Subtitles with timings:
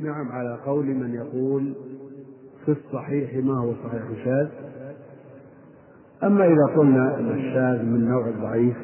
[0.00, 1.74] نعم على قول من يقول
[2.64, 4.48] في الصحيح ما هو صحيح شاذ
[6.24, 8.76] أما إذا قلنا أن الشاذ من نوع الضعيف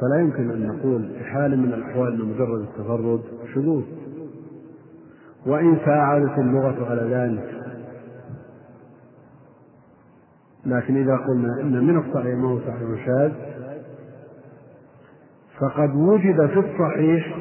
[0.00, 3.20] فلا يمكن أن نقول في حال من الأحوال أن مجرد التفرد
[3.54, 3.82] شذوذ.
[5.46, 7.62] وإن ساعدت اللغة على ذلك.
[10.66, 13.32] لكن إذا قلنا إن من الصحيح ما هو صحيح شاذ
[15.60, 17.36] فقد وجد في الصحيح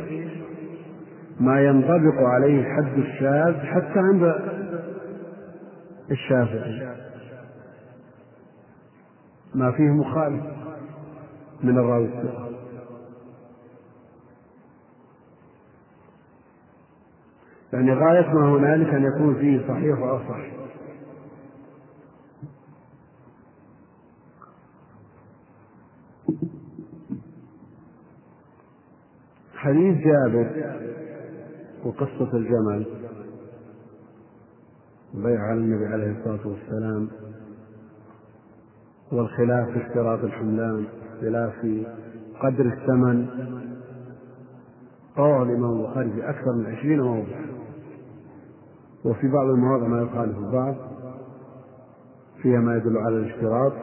[1.41, 4.23] ما ينطبق عليه حد الشاذ حتى عند
[6.11, 6.95] الشافعي.
[9.55, 10.43] ما فيه مخالف
[11.63, 12.51] من الراوي الثقة
[17.73, 20.61] يعني غاية ما هنالك أن يكون فيه صحيح وأصح.
[29.55, 30.90] حديث جابر
[31.85, 32.85] وقصة الجمل.
[35.13, 37.07] بيع على النبي عليه الصلاة والسلام
[39.11, 40.85] والخلاف في اشتراط الحملان
[41.21, 41.85] خلاف في
[42.41, 43.27] قدر الثمن.
[45.17, 47.41] رواه الإمام البخاري في أكثر من عشرين موضع.
[49.05, 50.75] وفي بعض المواضع ما يخالف البعض
[52.41, 53.73] فيها ما يدل على الاشتراط.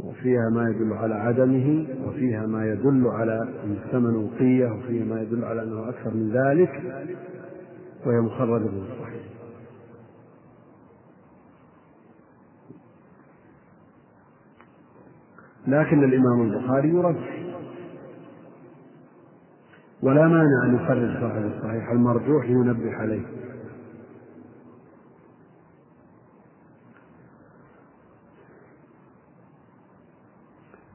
[0.00, 5.44] وفيها ما يدل على عدمه وفيها ما يدل على أن الثمن وقية وفيها ما يدل
[5.44, 6.82] على أنه أكثر من ذلك
[8.06, 9.26] وهي مخرجة في الصحيح.
[15.66, 17.36] لكن الإمام البخاري يرجح
[20.02, 23.35] ولا مانع أن يخرج صاحب الصحيح المرجوح لينبه عليه.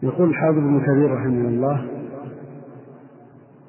[0.04, 1.88] يقول الحافظ ابن كثير رحمه الله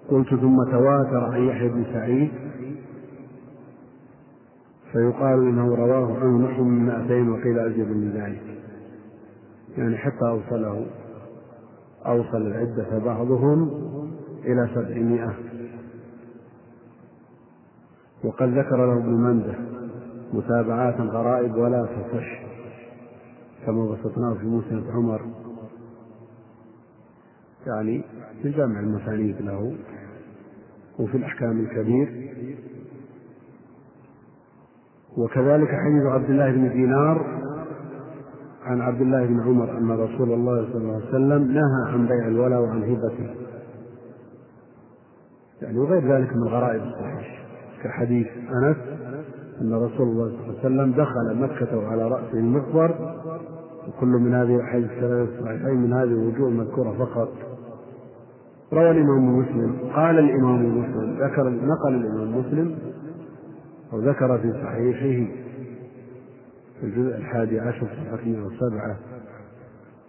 [0.09, 2.31] قلت ثم تواتر عن يحيى بن سعيد
[4.93, 8.43] فيقال إنه رواه عنه نحو من مائتين وقيل أزيد من ذلك.
[9.79, 10.87] يعني حتى أوصله
[12.07, 13.71] أوصل العدة بعضهم
[14.45, 15.35] إلى سبعمائة.
[18.25, 19.55] وقد ذكر له ابن مندة
[20.33, 22.43] متابعات غرائب ولا تصح
[23.67, 25.42] كما بسطناه في مسند عمر.
[27.67, 28.03] يعني
[28.43, 29.75] في جامع المسانيد له
[30.99, 32.33] وفي الأحكام الكبير.
[35.19, 37.27] وكذلك حديث عبد الله بن دينار
[38.65, 42.27] عن عبد الله بن عمر أن رسول الله صلى الله عليه وسلم نهى عن بيع
[42.27, 43.35] الولا وعن هبته.
[45.63, 47.45] يعني وغير ذلك من غرائب الصحيح
[47.83, 48.77] كحديث أنس
[49.61, 53.17] أن رسول الله صلى الله عليه وسلم دخل مكة وعلى رأسه المخبر
[53.89, 57.29] وكل من هذه الأحاديث الثلاثة الصحيحين من هذه الوجوه المذكورة فقط.
[58.73, 59.77] روى الإمام مسلم.
[59.95, 61.19] قال الإمام مسلم.
[61.21, 62.79] ذكر نقل الإمام مسلم
[63.93, 65.33] أو ذكر في صحيحه
[66.81, 68.97] في الجزء الحادي عشر صفحة 107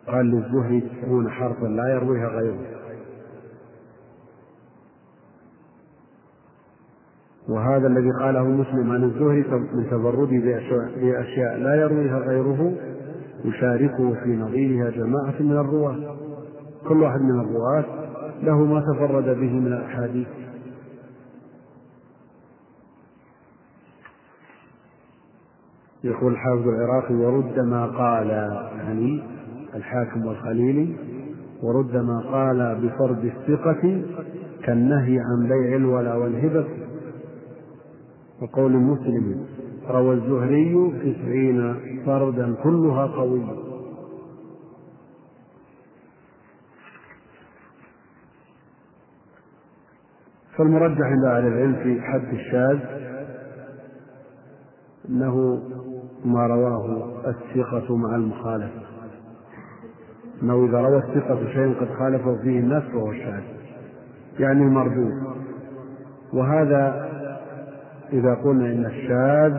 [0.07, 2.59] قال للزهري تسعون حرفا لا يرويها غيره.
[7.50, 10.40] وهذا الذي قاله مسلم عن الزهري من تبرده
[11.02, 12.73] بأشياء لا يرويها غيره
[13.46, 16.16] يشاركه في نظيرها جماعة من الرواة.
[16.88, 18.03] كل واحد من الرواة
[18.42, 20.28] له ما تفرد به من الأحاديث.
[26.04, 28.30] يقول الحافظ العراقي ورد قال
[28.78, 29.24] يعني
[29.76, 30.96] الحاكم والخليلي
[31.64, 34.02] ورد ما قال بفرض الثقة
[34.64, 36.66] كالنهي عن بيع الولا والهبة
[38.42, 39.46] وقول مسلم
[39.90, 43.62] روى الزهري تسعين فردا كلها قوية
[50.58, 52.80] فالمرجح عند أهل العلم في حد الشاذ
[55.09, 55.64] أنه
[56.25, 58.81] ما رواه الثقة مع المخالفة
[60.44, 63.41] أنه إذا روى الثقة شيئا قد خالفه فيه الناس فهو الشاذ.
[64.40, 65.24] يعني المردود
[66.34, 67.09] وهذا
[68.14, 69.58] إذا قلنا إن الشاذ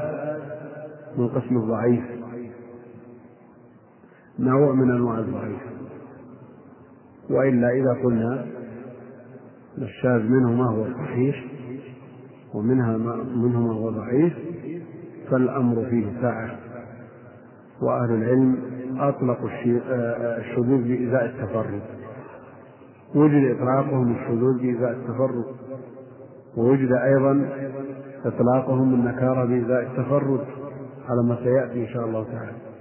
[1.18, 2.04] من قسم الضعيف.
[4.38, 5.62] نوع من أنواع الضعيف.
[7.30, 8.46] وإلا إذا قلنا
[9.78, 11.44] الشاذ منه ما هو صحيح
[12.54, 14.32] ومنها ما منه ما هو ضعيف
[15.30, 16.58] فالأمر فيه سعة
[17.82, 18.56] وأهل العلم
[19.00, 19.48] أطلقوا
[20.38, 21.82] الشذوذ بإزاء التفرد.
[23.14, 25.44] وجد إطلاقهم الشذوذ بإزاء التفرد.
[26.56, 27.48] ووجد أيضا
[28.24, 30.40] إطلاقهم النكارة بإزاء التفرد
[31.08, 32.73] على ما سيأتي إن شاء الله تعالى.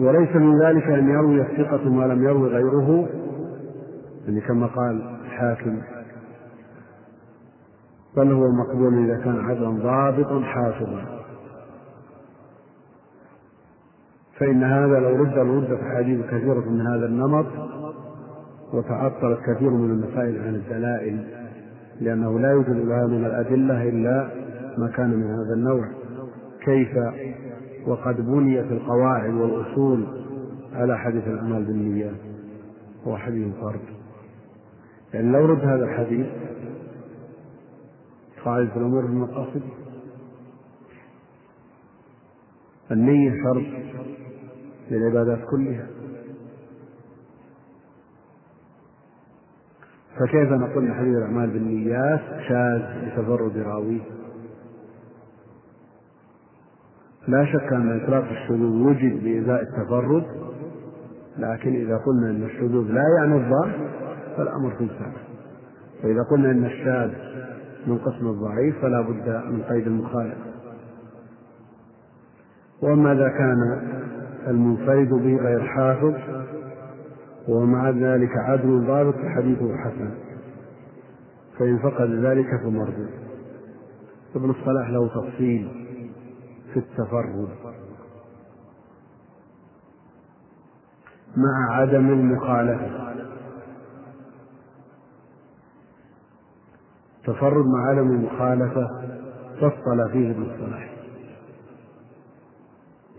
[0.00, 3.08] وليس من ذلك أن يروي الثقة ما لم يروي غيره.
[4.26, 5.78] يعني كما قال الحاكم
[8.16, 11.20] بل هو مقبول إذا كان عدلا ضابطا حافظا.
[14.38, 17.46] فإن هذا لو رد لردت أحاديث كثيرة من هذا النمط
[18.72, 21.24] وتعطلت كثير من المسائل عن الدلائل
[22.00, 24.30] لأنه لا يوجد لها من الأدلة إلا
[24.78, 25.88] ما كان من هذا النوع.
[26.64, 26.88] كيف
[27.86, 30.06] وقد بنيت القواعد والأصول
[30.72, 32.20] على حديث الأعمال بالنيات
[33.06, 33.80] هو حديث فرد
[35.14, 36.26] يعني لو رد هذا الحديث
[38.44, 39.62] قاعدة الأمور بالمقاصد
[42.90, 43.64] النية شرط
[44.90, 45.86] للعبادات كلها.
[50.18, 54.19] فكيف نقول حديث الأعمال بالنيات شاذ لتفرد راويه؟
[57.28, 60.24] لا شك أن إطلاق الشذوذ وجد بإزاء التفرد
[61.38, 63.76] لكن إذا قلنا أن الشذوذ لا يعني الضعف
[64.36, 65.30] فالأمر في سابق
[66.04, 67.10] وإذا قلنا أن الشاذ
[67.86, 70.38] من قسم الضعيف فلا بد من قيد المخالف.
[72.82, 73.82] وأما إذا كان
[74.48, 76.14] المنفرد به غير حافظ
[77.48, 80.10] ومع ذلك عدل ضابط فحديثه حسن.
[81.58, 83.10] فإن فقد ذلك فمردود
[84.36, 85.89] ابن الصلاح له تفصيل
[86.72, 87.48] في التفرد.
[91.36, 93.10] مع عدم المخالفة.
[97.24, 98.88] تفرد مع عدم المخالفة
[99.56, 100.90] فصل فيه ابن الصلاح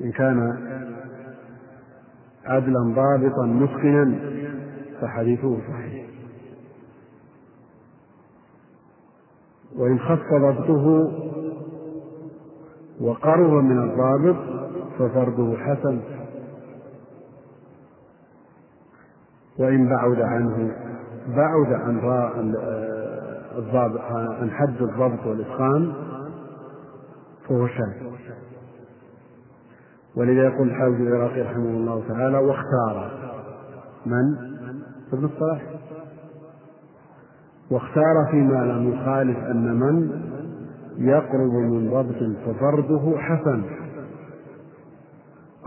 [0.01, 0.39] إن كان
[2.45, 4.19] عدلا ضابطا متقنا
[5.01, 6.07] فحديثه صحيح.
[9.75, 11.11] وإن خف ضبطه
[13.01, 14.35] وقرب من الضابط
[14.99, 15.99] ففرده حسن.
[19.59, 20.75] وإن بعد عنه
[21.27, 21.97] بعد عن
[23.57, 25.93] الضابط عن حد الضبط والإتقان
[27.47, 28.11] فهو شاذ
[30.15, 33.11] ولذا يقول الحافظ العراقي رحمه الله تعالى واختار.
[34.05, 34.35] من؟
[35.13, 35.61] ابن الصلاح.
[37.71, 40.30] واختار فيما لم يخالف أن من
[41.09, 43.63] يقرب من ضبط ففرده حسن.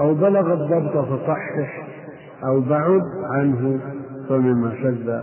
[0.01, 1.89] أو بلغ الضبط فصحح
[2.45, 3.81] أو بعد عنه
[4.29, 5.23] فمما شذ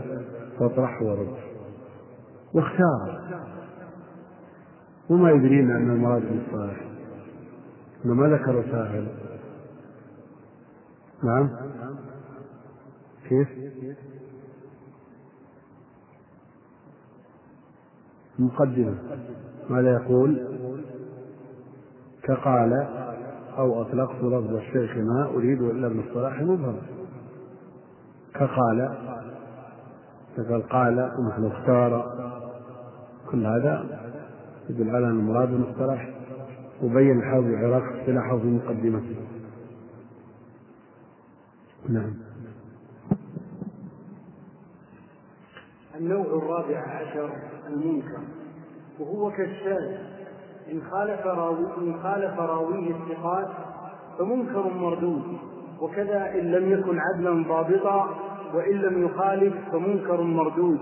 [0.59, 1.35] فاطرح ورد.
[2.53, 3.21] واختار.
[5.09, 6.91] وما يدرينا أن المراد بالصالح
[8.05, 9.07] ما ذكر ساهل
[11.23, 11.49] نعم.
[13.29, 13.47] كيف؟
[18.39, 18.95] مقدمة.
[19.71, 20.47] ماذا يقول؟
[22.23, 22.73] كقال
[23.57, 26.39] أو أطلقت لفظ الشيخ ما أريد إلا ابن الصلاح
[28.33, 28.97] كقال
[30.37, 32.11] فقال قال ومثل اختار.
[33.31, 33.99] كل هذا
[34.69, 36.09] يدل على أن المراد الصلاح.
[36.83, 39.15] وبين الحافظ العراق اصطلاحه في مقدمته
[41.89, 42.13] نعم.
[45.95, 47.31] النوع الرابع عشر
[47.67, 48.40] المنكر.
[49.01, 49.97] وهو كالشاذ.
[50.71, 53.47] إن خالف راوي إن خالف راويه الثقات
[54.19, 55.23] فمنكر مردود.
[55.81, 58.09] وكذا إن لم يكن عدلا ضابطا
[58.53, 60.79] وإن لم يخالف فمنكر مردود.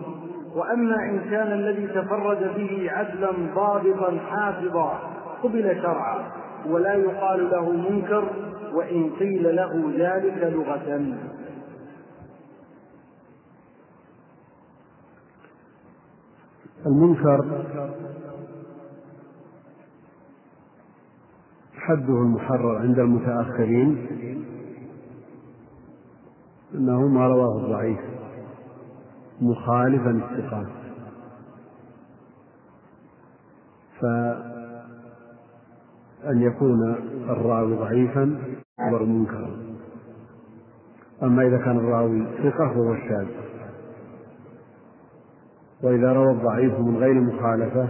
[0.55, 4.99] وأما إن كان الذي تفرد به عدلا ضابطا حافظا
[5.43, 6.31] قبل شرعا
[6.67, 8.23] ولا يقال له منكر
[8.73, 11.15] وإن قيل له ذلك لغة.
[16.85, 17.45] المنكر
[21.79, 24.07] حده المحرر عند المتأخرين
[26.75, 27.99] أنه ما رواه الضعيف
[29.41, 30.79] مخالفا الثقات
[36.29, 36.95] أن يكون
[37.29, 38.39] الراوي ضعيفا
[38.79, 39.57] يعتبر منكرا
[41.23, 43.27] أما إذا كان الراوي ثقة فهو الشاذ.
[45.83, 47.89] وإذا روى الضعيف من غير مخالفة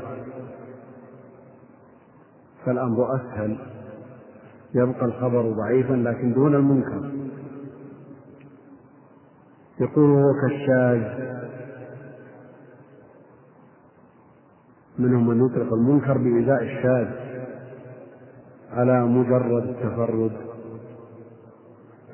[2.65, 3.58] فالأمر أسهل.
[4.75, 7.11] يبقى الخبر ضعيفا لكن دون المنكر.
[9.79, 11.29] يقول هو كالشاذ.
[14.99, 17.07] منهم من يطلق المنكر بإيذاء الشاذ.
[18.71, 20.31] على مجرد التفرد.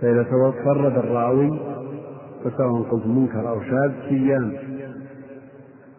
[0.01, 1.59] فإذا تفرد الراوي
[2.43, 4.57] فسواء قلت منكر أو شاذ سيان.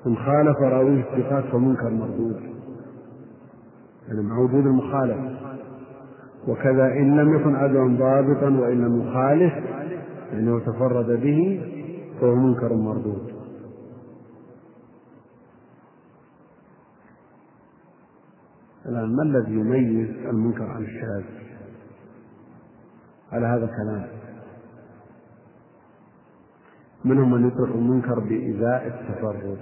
[0.06, 2.40] إن خالف راويه الثقات فمنكر مردود.
[4.08, 5.55] يعني مع وجود المخالفة
[6.48, 9.54] وكذا إن لم يكن عدوا ضابطا وإن لم يخالف
[10.32, 11.60] لأنه تفرد به
[12.20, 13.36] فهو منكر مردود.
[18.86, 21.24] الآن ما الذي يميز المنكر عن الشاذ؟
[23.32, 24.06] على هذا الكلام.
[27.04, 29.58] منهم من يطلق المنكر بإزاء التفرد.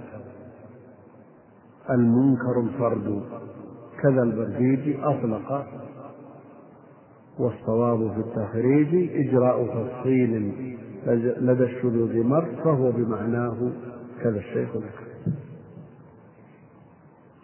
[1.89, 3.23] المنكر الفرد.
[4.01, 5.65] كذا البرديجي أطلق
[7.39, 10.51] والصواب في التخريج إجراء تفصيل
[11.41, 13.71] لدى الشذوذ مر فهو بمعناه
[14.23, 14.69] كذا الشيخ.
[14.75, 15.05] ذكر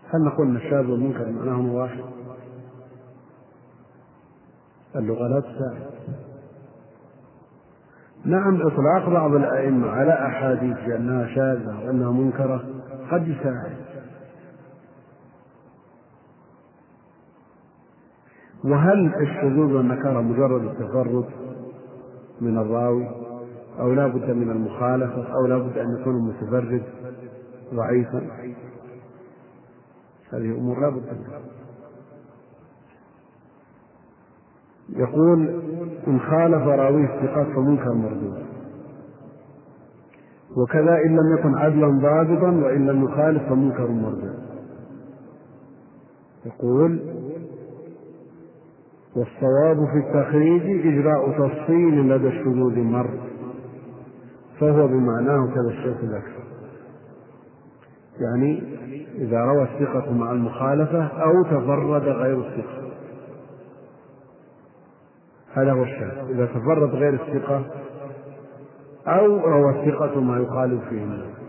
[0.09, 2.03] هل نقول أن الشاذ والمنكر معناهما واحد؟
[4.95, 5.91] اللغة لا تساعد.
[8.25, 12.63] نعم إطلاق بعض الأئمة على أحاديث بأنها شاذة وأنها منكرة
[13.11, 13.80] قد يساعد.
[18.63, 21.25] وهل الشذوذ والنكارة مجرد التفرد
[22.41, 23.07] من الراوي
[23.79, 26.83] أو لا بد من المخالفة أو لا بد أن يكون المتفرد
[27.73, 28.21] ضعيفا؟
[30.33, 31.41] هذه أمور لا بد منها.
[34.89, 35.61] يقول
[36.07, 38.43] إن خالف راويه الثقات فمنكر مردود.
[40.57, 44.39] وكذا إن لم يكن عدلا ضابطا وإن لم يخالف فمنكر مردود.
[46.45, 46.99] يقول
[49.15, 53.09] والصواب في التخريج إجراء تفصيل لدى الشذوذ مر
[54.59, 56.41] فهو بمعناه كذا الشيخ ذكر
[58.19, 58.63] يعني
[59.15, 62.91] إذا روى الثقة مع المخالفة أو تفرد غير الثقة.
[65.53, 67.65] هذا هو الشاذ إذا تفرد غير الثقة
[69.07, 71.03] أو روى الثقة ما يخالف فيه.
[71.03, 71.40] الناس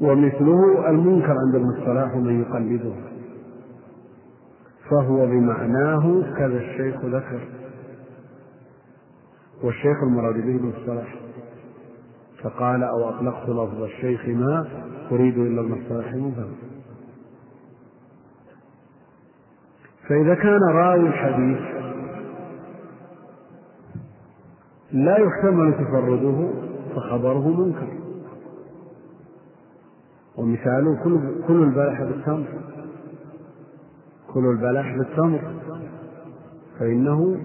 [0.00, 2.94] ومثله المنكر عند المصطلح من يقلده.
[4.90, 7.40] فهو بمعناه كذا الشيخ ذكر.
[9.62, 11.14] والشيخ المراد به المصطلح
[12.42, 14.66] فقال أو أطلقت لفظ الشيخ ما
[15.12, 16.54] أريد إلا المصطلح مفهم
[20.08, 21.58] فإذا كان راوي الحديث
[24.92, 26.50] لا يحتمل تفرده
[26.96, 28.03] فخبره منكر.
[30.38, 32.46] ومثاله كل كل البلح بالتمر.
[34.34, 35.40] كل البلح بالتمر.
[36.78, 37.40] فإنه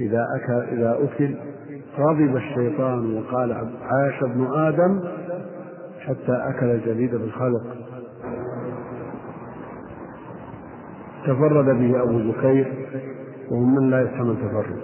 [0.00, 1.34] إذا أكل إذا أكل
[1.98, 3.52] غضب الشيطان وقال
[3.82, 5.00] عاش ابن آدم
[6.00, 7.62] حتى أكل الجديد بالخلق.
[11.26, 12.88] تفرد به أبو بكير
[13.50, 14.80] وهو من لا يفهم التفرد.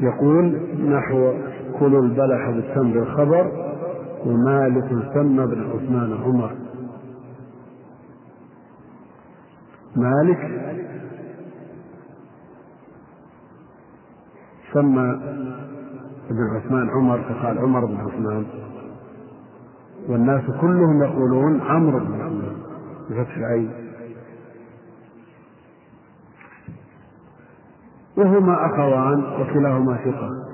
[0.00, 0.44] يقول
[0.90, 1.32] نحو
[1.78, 3.67] كلوا البلح بالتمر الخبر
[4.26, 6.56] ومالك سمى بن عثمان عمر.
[9.96, 10.40] مالك
[14.72, 15.20] سمى
[16.30, 18.46] ابن عثمان عمر فقال عمر بن عثمان.
[20.08, 22.56] والناس كلهم يقولون عمرو بن عثمان
[23.10, 23.72] بفتح العين.
[28.16, 30.47] وهما أخوان وكلاهما ثقة.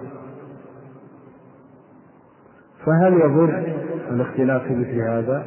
[2.87, 3.75] فهل يضر
[4.11, 5.45] الاختلاف في مثل هذا؟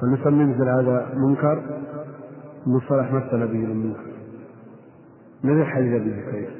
[0.00, 1.62] فنسمي مثل هذا منكر؟
[2.66, 4.00] مصطلح مثل به المنكر.
[5.44, 6.50] مثل حديث أبي بكير؟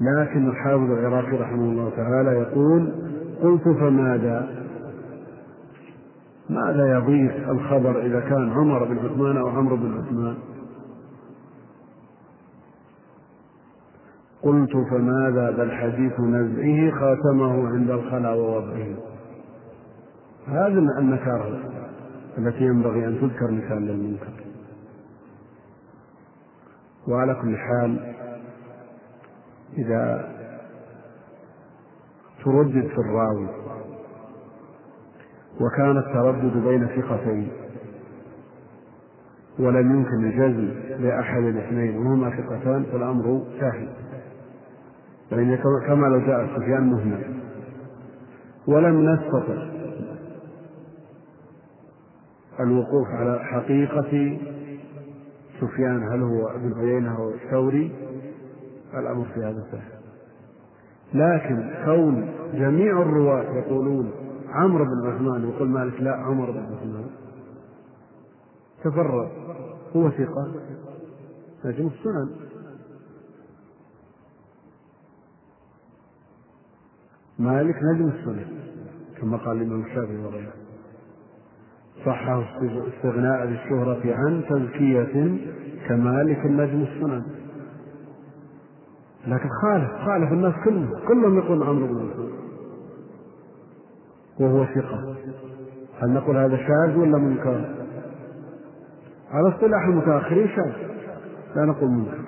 [0.00, 2.92] لكن الحافظ العراقي رحمه الله تعالى يقول
[3.42, 4.48] قلت فماذا؟
[6.50, 10.34] ماذا يضيف الخبر إذا كان عمر بن عثمان أو عمرو بن عثمان؟
[14.44, 18.96] قلت فماذا بل حديث نزعه خاتمه عند الخلا ووضعه.
[20.46, 21.60] هذه النكارة
[22.38, 24.32] التي ينبغي أن تذكر مثال للمنكر.
[27.08, 28.14] وعلى كل حال
[29.78, 30.34] إذا
[32.44, 33.48] تردد في الراوي
[35.60, 37.48] وكان التردد بين ثقتين
[39.58, 40.74] ولم يمكن الجزم
[41.04, 43.88] لأحد الاثنين وهما ثقتان فالأمر سهل.
[45.32, 47.34] يعني كما لو جاء سفيان مهمل
[48.66, 49.74] ولم نستطع
[52.60, 54.38] الوقوف على حقيقة
[55.60, 57.92] سفيان هل هو ابن عيينة أو الثوري؟
[58.94, 59.94] الأمر في هذا سهل.
[61.14, 64.10] لكن كون جميع الرواة يقولون
[64.48, 67.06] عمرو بن عثمان يقول مالك لا عمر بن عثمان.
[68.84, 69.28] تفرد
[69.96, 70.52] هو ثقة.
[71.64, 72.43] نجم السنن.
[77.38, 78.46] مالك نجم السنن
[79.20, 80.52] كما قال الإمام الشافعي وغيره
[82.06, 82.44] صحه
[82.96, 85.38] استغناء بالشهرة عن تزكية
[85.88, 87.22] كمالك نجم السنن
[89.26, 92.32] لكن خالف خالف الناس كلهم كلهم يقولون عمرو بن مسعود.
[94.40, 95.16] وهو ثقة.
[96.02, 97.74] هل نقول هذا شاذ ولا منكر؟
[99.30, 100.72] على اصطلاح المتأخرين شاذ.
[101.56, 102.24] لا نقول منكر.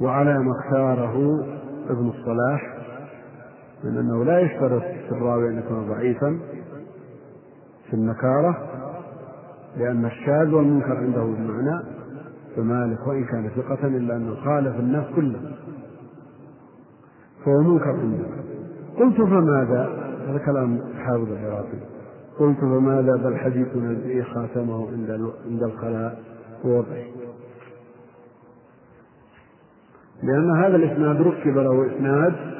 [0.00, 1.44] وعلى ما اختاره
[1.90, 2.71] ابن الصلاح
[3.84, 6.38] من أنه لا يشترط في الراوي أن يكون ضعيفا
[7.90, 8.68] في النكارة
[9.76, 11.82] لأن الشاذ والمنكر عنده بمعنى
[12.56, 15.52] فمالك وإن كان ثقة إلا أنه خالف الناس كلهم
[17.44, 18.26] فهو منكر عنده.
[18.98, 19.90] قلت فماذا؟
[20.28, 21.78] هذا كلام حافظ العراقي
[22.38, 25.10] قلت فماذا؟ بل حديث الذي خاتمه عند
[25.46, 26.22] عند الخلاء.
[26.64, 27.04] ووضعه
[30.22, 32.51] لأن هذا الإسناد ركب له إسناد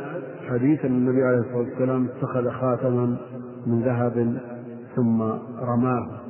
[0.52, 3.16] حديث أن النبي عليه الصلاة والسلام اتخذ خاتما
[3.66, 4.40] من ذهب
[4.96, 5.22] ثم
[5.60, 6.20] رماه.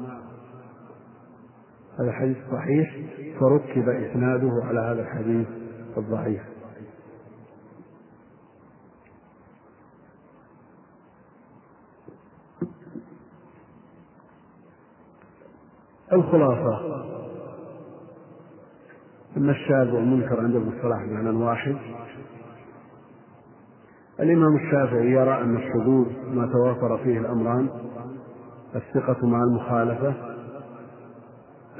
[2.00, 2.96] هذا حديث صحيح
[3.40, 5.46] فركب إسناده على هذا الحديث
[5.96, 6.42] الضعيف.
[16.12, 17.02] الخلاصة.
[19.36, 21.76] أن الشاذ والمنكر عند ابن الصلاح بمعنى واحد.
[24.20, 27.68] الإمام الشافعي يرى أن الشذوذ ما توافر فيه الأمران
[28.74, 30.14] الثقة مع المخالفة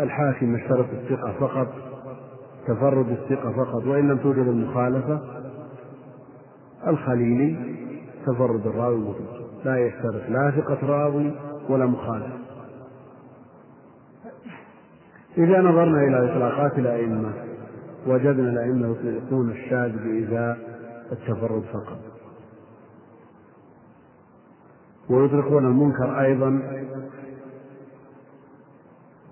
[0.00, 1.68] الحاكم يشترط الثقة فقط
[2.66, 5.20] تفرد الثقة فقط وإن لم توجد المخالفة
[6.86, 7.76] الخليلي
[8.26, 11.32] تفرد الراوي مطلق لا يشترط لا ثقة راوي
[11.68, 12.38] ولا مخالفة.
[15.38, 17.32] إذا نظرنا إلى إطلاقات الأئمة
[18.06, 20.58] وجدنا الأئمة يطلقون الشاذ بإزاء
[21.12, 22.11] التفرد فقط.
[25.10, 26.62] ويطلقون المنكر أيضا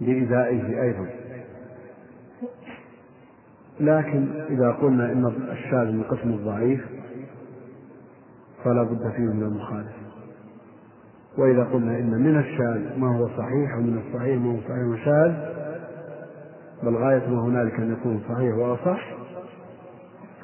[0.00, 1.06] بإزائه أيضا.
[3.80, 6.86] لكن إذا قلنا إن الشاذ من قسم الضعيف
[8.64, 9.92] فلا بد فيه من المخالف
[11.38, 15.34] وإذا قلنا إن من الشاذ ما هو صحيح ومن الصحيح ما هو صحيح وشاذ
[16.82, 19.14] بل غاية ما هنالك أن يكون صحيح وأصح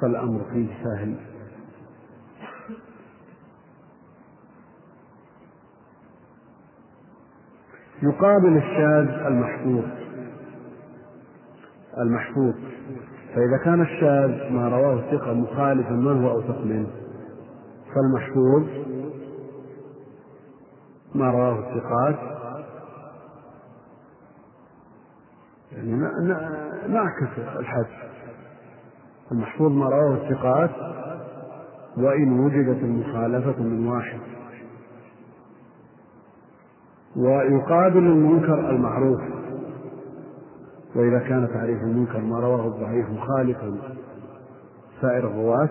[0.01, 1.15] فالأمر فيه سهل
[8.03, 9.85] يقابل الشاذ المحفوظ.
[11.99, 12.55] المحفوظ.
[13.35, 16.87] فإذا كان الشاذ ما رواه الثقة مخالفا من هو أوثق منه
[17.95, 18.67] فالمحفوظ
[21.15, 22.17] ما رواه الثقات
[25.73, 25.93] يعني
[26.89, 27.87] نعكس الحد
[29.33, 30.71] المحفوظ ما رواه الثقات
[31.97, 34.36] وإن وجدت المخالفة من واحد.
[37.17, 39.21] ويقابل المنكر المعروف.
[40.97, 43.77] وإذا كان تعريف المنكر ما رواه الضعيف مخالفا
[45.01, 45.69] سائر الرواة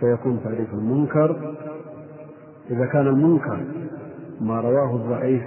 [0.00, 1.54] فيكون تعريف المنكر.
[2.70, 3.60] إذا كان المنكر
[4.40, 5.42] ما رواه الضعيف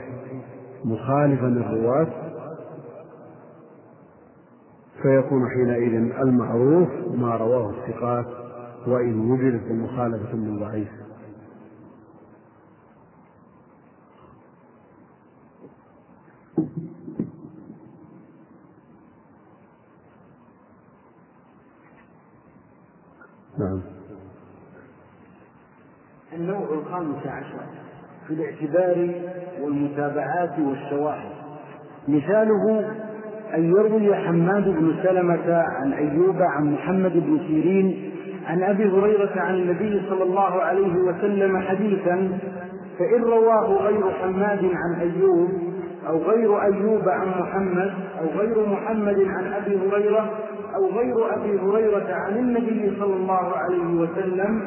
[0.86, 2.08] مخالفا للرواة
[5.02, 8.26] فيكون حينئذ المعروف ما رواه الثقات
[8.88, 10.90] وإن وجدت المخالفة من ضعيف
[23.58, 23.82] نعم
[26.34, 27.60] النوع الخامس عشر
[28.28, 29.10] في الاعتبار
[29.62, 31.32] والمتابعات والشواهد.
[32.08, 32.92] مثاله
[33.56, 38.12] أن يروي حماد بن سلمة عن أيوب عن محمد بن سيرين
[38.48, 42.40] عن أبي هريرة عن النبي صلى الله عليه وسلم حديثا
[43.00, 45.50] فإن رواه غير حماد عن أيوب
[46.08, 50.30] أو غير أيوب عن محمد أو غير محمد عن أبي هريرة
[50.76, 54.62] أو غير أبي هريرة عن النبي صلى الله عليه وسلم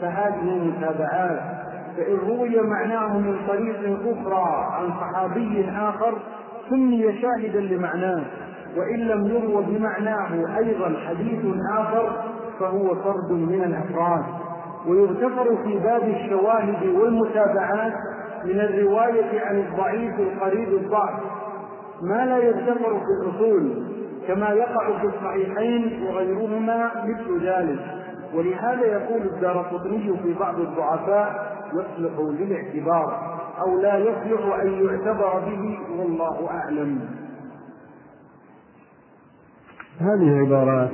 [0.00, 1.57] فهذه متابعات.
[1.98, 6.14] فإن روي معناه من طريق أخرى عن صحابي آخر
[6.70, 8.24] سمي شاهدا لمعناه
[8.76, 11.44] وإن لم يروى بمعناه أيضا حديث
[11.78, 12.22] آخر
[12.60, 14.24] فهو فرد من الأفراد.
[14.86, 17.92] ويغتفر في باب الشواهد والمتابعات
[18.44, 21.20] من الرواية عن الضعيف القريب الضعف.
[22.02, 23.84] ما لا يغتفر في الأصول
[24.28, 27.78] كما يقع في الصحيحين وغيرهما مثل ذلك.
[28.34, 29.62] ولهذا يقول الدار
[30.22, 37.00] في بعض الضعفاء يصلح للاعتبار أو لا يصلح أن يعتبر به والله أعلم.
[39.98, 40.90] هذه عبارات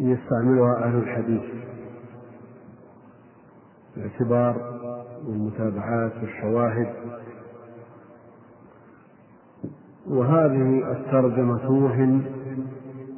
[0.00, 1.42] يستعملها أهل الحديث
[3.96, 4.56] الاعتبار
[5.26, 6.94] والمتابعات والشواهد.
[10.06, 12.35] وهذه الترجمة توهم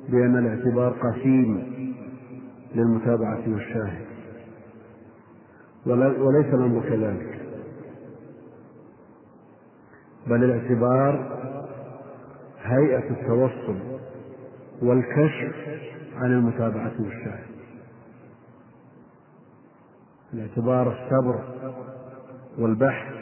[0.09, 1.79] بأن الاعتبار قسيم
[2.75, 4.07] للمتابعة والشاهد.
[5.87, 7.39] وليس الأمر كذلك.
[10.27, 11.39] بل الاعتبار
[12.63, 13.79] هيئة التوصل
[14.83, 15.55] والكشف
[16.17, 17.49] عن المتابعة والشاهد.
[20.35, 21.45] الاعتبار الصبر
[22.59, 23.15] والبحث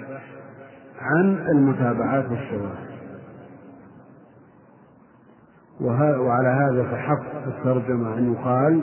[1.00, 2.95] عن المتابعات والشواهد.
[5.80, 8.82] وعلى هذا فحق الترجمة أن يقال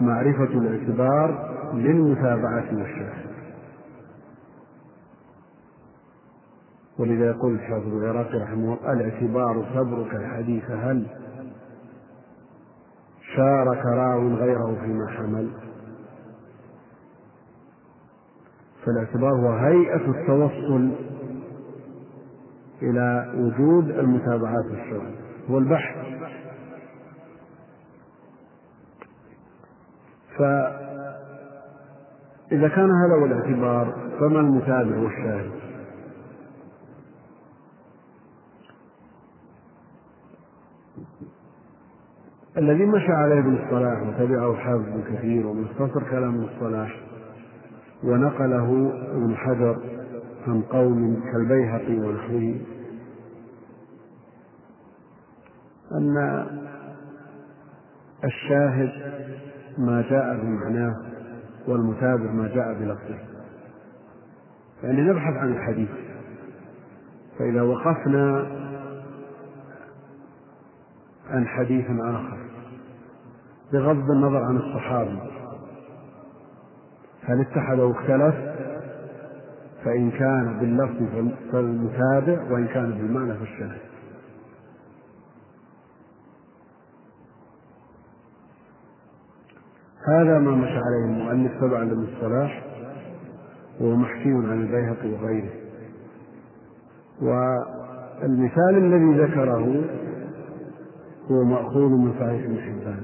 [0.00, 3.30] معرفة الاعتبار للمتابعة والشاهد
[6.98, 11.06] ولذا يقول الحافظ العراقي رحمه الله الاعتبار صبرك الحديث هل
[13.36, 15.50] شارك راو غيره فيما حمل؟
[18.84, 20.90] فالاعتبار هو هيئة التوصل
[22.82, 25.96] إلى وجود المتابعات الشرعية هو البحث
[30.38, 30.78] فإذا
[32.68, 35.50] كان هذا هو الاعتبار فما المتابع والشاهد
[42.58, 47.00] الذي مشى عليه ابن الصلاح وتبعه الحافظ بن كثير ومن اختصر كلام ابن الصلاح
[48.04, 49.78] ونقله ابن حجر
[50.46, 52.54] عن قوم كالبيهقي ونحوه.
[55.92, 56.46] أن
[58.24, 58.90] الشاهد
[59.78, 60.96] ما جاء بمعناه
[61.68, 63.18] والمتابع ما جاء بلفظه.
[64.82, 65.90] يعني نبحث عن الحديث.
[67.38, 68.46] فإذا وقفنا
[71.30, 72.38] عن حديث آخر
[73.72, 75.18] بغض النظر عن الصحابي
[77.22, 78.34] هل اتحد واختلف
[79.84, 83.89] فإن كان باللفظ فالمتابع وإن كان بالمعنى فالشاهد.
[90.10, 92.64] هذا ما مشى عليه المؤلف تبعا لابن الصلاح
[93.80, 95.50] وهو محكي عن البيهقي وغيره.
[97.22, 99.84] والمثال الذي ذكره
[101.30, 103.02] هو مأخوذ من صحيح ابن حبان.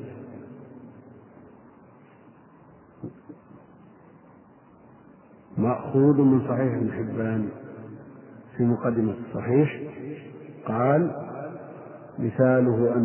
[5.58, 7.48] مأخوذ من صحيح ابن حبان
[8.56, 9.80] في مقدمة الصحيح
[10.66, 11.10] قال
[12.18, 12.96] مثاله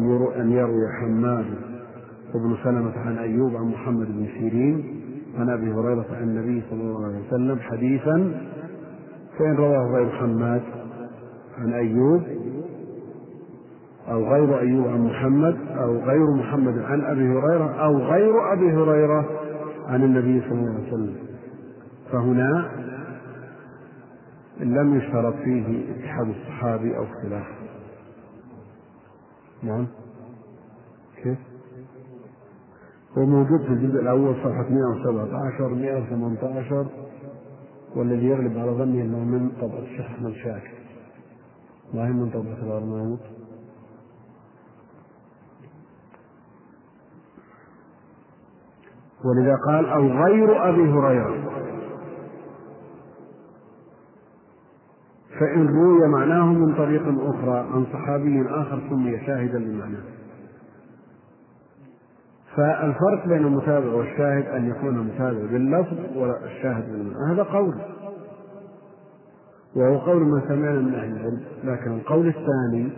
[0.41, 1.70] أن يروي حماد
[2.33, 5.01] وابن سلمة عن أيوب عن محمد بن سيرين
[5.37, 8.31] عن أبي هريرة عن النبي صلى الله عليه وسلم حديثا
[9.39, 10.61] فإن رواه غير حماد
[11.57, 12.21] عن أيوب
[14.07, 19.29] أو غير أيوب عن محمد أو غير محمد عن أبي هريرة أو غير أبي هريرة
[19.87, 21.15] عن النبي صلى الله عليه وسلم.
[22.11, 22.71] فهنا
[24.59, 27.55] لم يشترط فيه اتحاد الصحابي أو اختلافه
[29.63, 29.87] نعم.
[31.23, 31.37] كيف؟
[33.17, 36.87] هو موجود في الجزء الأول صفحة 117 118
[37.95, 40.71] والذي يغلب على ظني أنه من طبعة الشيخ أحمد شاكر.
[41.93, 43.19] ما هي من طبعة الأرناؤوط
[49.25, 51.51] ولذا قال أو غير أبي هريرة.
[55.39, 60.20] فإن روي معناه من طريق أخرى عن صحابي آخر سمي شاهدا لمعناه.
[62.55, 67.33] فالفرق بين المتابع والشاهد أن يكون المتابع باللفظ والشاهد بالمعنى.
[67.33, 67.75] هذا قول.
[69.75, 71.41] وهو قول من سمعنا من أهل العلم.
[71.63, 72.91] لكن القول الثاني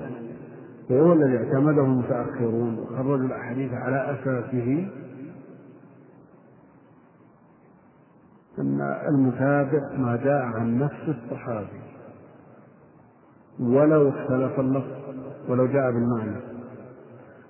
[0.89, 4.87] وهو الذي اعتمده المتأخرون وخرجوا الأحاديث على أساسه
[8.59, 11.81] أن المتابع ما جاء عن نفس الصحابي.
[13.59, 14.91] ولو اختلف اللفظ
[15.49, 16.52] ولو جاء بالمعنى.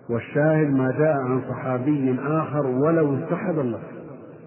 [0.09, 3.93] والشاهد ما جاء عن صحابي آخر ولو اتحد اللفظ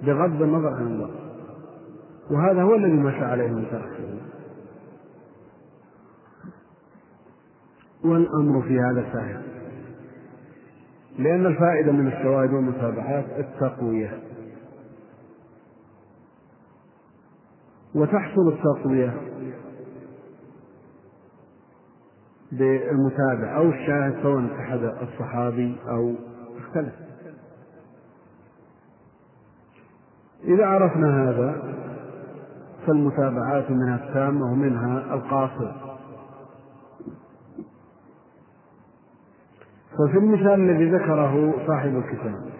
[0.07, 1.27] بغض النظر عن اللفظ
[2.31, 4.21] وهذا هو الذي مشى عليه المتأخرون
[8.05, 9.43] والأمر في هذا سهل
[11.19, 14.19] لأن الفائدة من الشواهد والمتابعات التقوية.
[17.95, 19.15] وتحصل التقوية
[22.53, 26.15] بالمتابع أو الشاهد سواء اتحد الصحابي أو
[26.59, 26.95] اختلف.
[30.45, 31.75] إذا عرفنا هذا
[32.87, 35.87] فالمتابعات منها التامة ومنها القاصر.
[39.93, 42.51] ففي المثال الذي ذكره صاحب الكتاب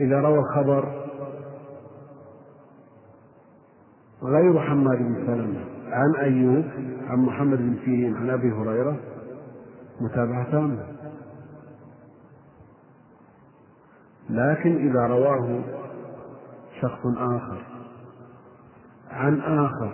[0.00, 1.08] إذا روى الخبر
[4.22, 6.64] غير حماد بن سلمة عن أيوب
[7.08, 8.96] عن محمد بن سيرين عن أبي هريرة.
[10.00, 10.86] متابعة تامة
[14.30, 15.60] لكن إذا رواه
[16.80, 17.62] شخص آخر.
[19.10, 19.92] عن آخر.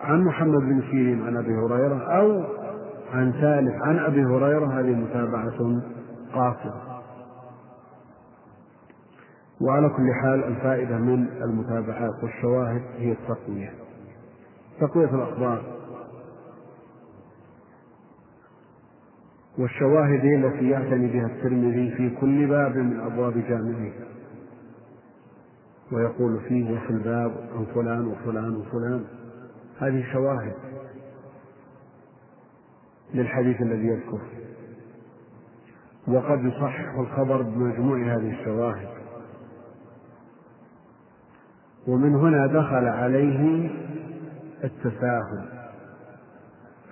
[0.00, 2.44] عن محمد بن سيرين عن أبي هريرة أو
[3.12, 5.82] عن ثالث عن أبي هريرة هذه متابعة
[6.34, 7.02] قاصرة.
[9.60, 13.89] وعلى كل حال الفائدة من المتابعات والشواهد هي التقوية.
[14.80, 15.62] تقوية الأخبار.
[19.58, 23.92] والشواهد التي يعتني بها الترمذي في كل باب من أبواب جامعه.
[25.92, 29.04] ويقول فيه وفي الباب عن فلان وفلان وفلان.
[29.78, 30.54] هذه شواهد
[33.14, 34.20] للحديث الذي يذكر.
[36.08, 38.88] وقد يصحح الخبر بمجموع هذه الشواهد.
[41.88, 43.70] ومن هنا دخل عليه
[44.64, 45.60] التساهل.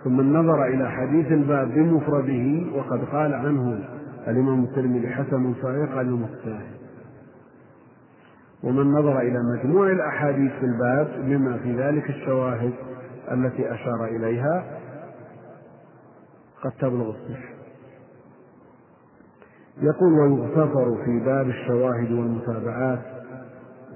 [0.05, 3.85] ثم النظر إلى حديث الباب بمفرده وقد قال عنه
[4.29, 6.79] الإمام الترمذي حسن صحيح قال المتساهل
[8.63, 12.73] ومن نظر إلى مجموع الأحاديث في الباب بما في ذلك الشواهد
[13.33, 14.65] التي أشار إليها
[16.63, 17.49] قد تبلغ الصفر
[19.83, 22.99] يقول ويغتفر في باب الشواهد والمتابعات.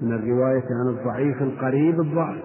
[0.01, 2.43] من الرواية عن الضعيف القريب الضعف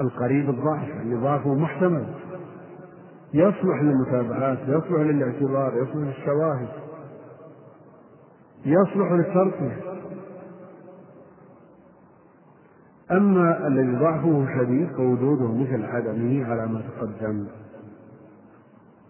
[0.00, 2.06] القريب الضعف يعني ضعفه محتمل.
[3.34, 6.68] يصلح للمتابعات يصلح للاعتبار يصلح للشواهد
[8.66, 9.82] يصلح للترك
[13.10, 17.46] أما الذي ضعفه شديد فوجوده مثل عدمه على ما تقدم.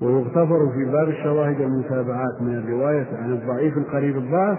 [0.00, 4.58] ويغتفر في باب الشواهد والمتابعات من الرواية عن الضعيف القريب الضعف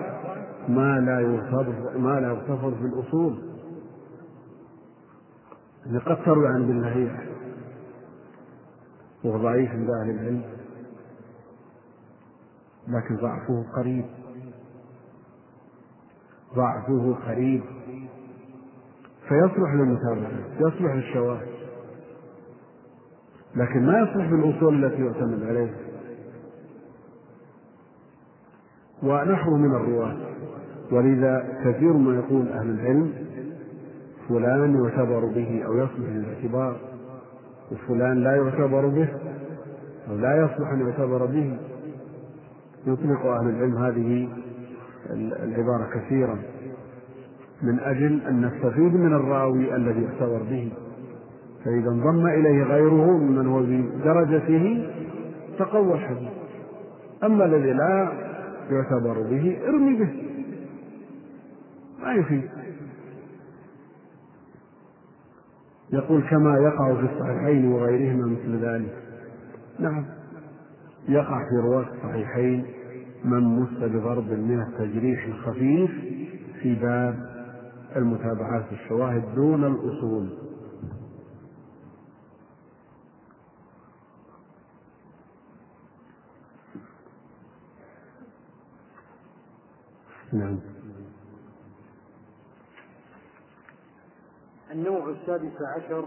[0.69, 3.52] ما لا يغتفر ما لا يغتفر في الأصول.
[5.85, 7.23] قد تروي عن ابن لهيعة
[9.23, 10.43] وهو ضعيف عند أهل العلم.
[12.87, 14.05] لكن ضعفه قريب.
[16.55, 17.63] ضعفه قريب.
[19.27, 20.31] فيصلح للمتابعة.
[20.59, 21.47] يصلح للشواهد.
[23.55, 25.75] لكن ما يصلح بالأصول التي يعتمد عليها.
[29.03, 30.17] ونحو من الرواة.
[30.91, 33.13] ولذا كثير ما يقول أهل العلم
[34.29, 36.75] فلان يعتبر به أو يصلح للاعتبار
[37.71, 39.09] وفلان لا يعتبر به
[40.09, 41.57] أو لا يصلح أن يعتبر به.
[42.87, 44.29] يطلق أهل العلم هذه
[45.43, 46.37] العبارة كثيرا.
[47.61, 50.71] من أجل أن نستفيد من الراوي الذي يعتبر به.
[51.65, 54.87] فإذا انضم إليه غيره ممن هو بدرجته
[55.59, 56.29] تقوى الحديث
[57.23, 58.11] أما الذي لا
[58.69, 60.09] يعتبر به ارمي به.
[62.03, 62.62] ما يفيد.
[65.93, 69.03] يقول كما يقع في الصحيحين وغيرهما مثل ذلك.
[69.79, 70.05] نعم.
[71.07, 72.65] يقع في رواة الصحيحين
[73.25, 75.91] من مس بضرب من التجريح الخفيف
[76.61, 77.33] في باب
[77.95, 80.29] المتابعات الشواهد دون الأصول.
[90.33, 90.72] نعم.
[94.73, 96.05] النوع السادس عشر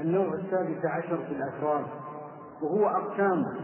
[0.00, 1.84] النوع السادس عشر في الأفراد
[2.62, 3.54] وهو أقسام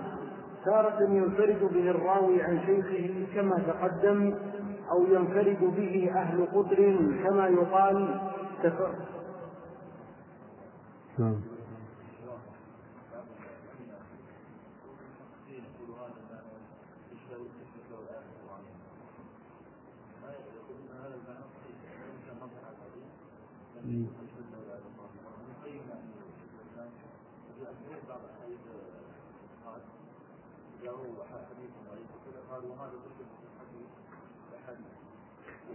[0.65, 4.35] تارة ينفرد به الراوي عن شيخه كما تقدم
[4.91, 6.77] أو ينفرد به أهل قدر
[7.25, 8.21] كما يقال
[11.19, 11.41] نعم.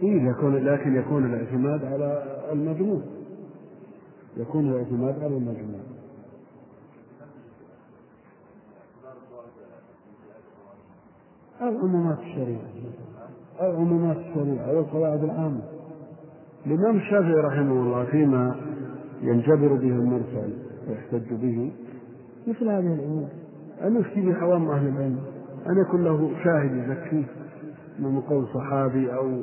[0.02, 3.00] إيه يكون لكن يكون الاعتماد على المجموع.
[4.36, 5.80] يكون الاعتماد على المجموع.
[11.60, 12.60] أو عمومات الشريعة.
[13.60, 15.79] أو عمومات الشريعة أو القواعد العامة.
[16.66, 18.56] الإمام الشافعي رحمه الله فيما
[19.22, 20.52] ينجبر به المرسل
[20.88, 21.72] ويحتج به
[22.46, 23.28] مثل هذه الأمور.
[23.82, 25.18] أن يفتي بعوام أهل العلم.
[25.66, 27.24] أن يكون له شاهد يزكيه
[27.98, 29.40] من قول صحابي أو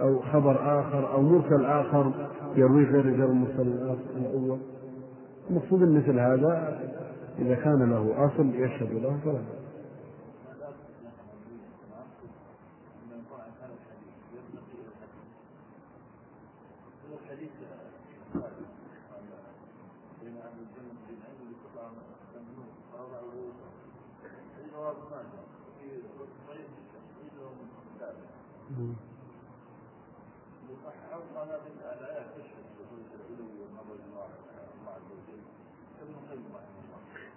[0.00, 2.12] أو خبر آخر أو مرسل آخر
[2.56, 4.58] يرويه غير رجال المرسل الأول.
[5.50, 6.78] المقصود مثل هذا
[7.38, 9.38] إذا كان له أصل يشهد له فلا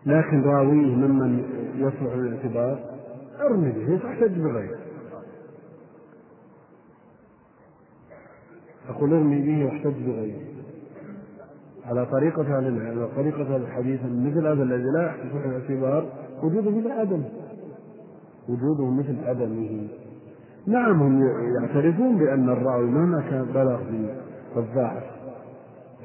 [0.06, 1.44] لكن راويه ممن
[1.76, 2.80] يصلح للاعتبار
[3.40, 4.80] ارمي به فاحتج بغيره
[8.90, 10.42] أقول ارمي به واحتج بغيره
[11.86, 16.06] على طريقة أهل العلم على طريقة أهل الحديث مثل هذا الذي لا يصلح الاعتبار
[16.44, 17.24] وجوده مثل عدم
[18.50, 19.88] وجوده مثل عدمه.
[20.68, 21.24] نعم هم
[21.62, 25.04] يعترفون بأن الراوي مهما كان بلغ في الضعف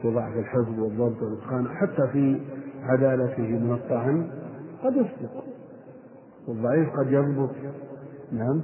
[0.03, 2.40] في ضعف الحفظ والضبط والإتقان حتى في
[2.83, 4.31] عدالته من الطعن
[4.85, 5.44] قد يصدق.
[6.48, 7.51] والضعيف قد يضبط.
[8.33, 8.62] نعم.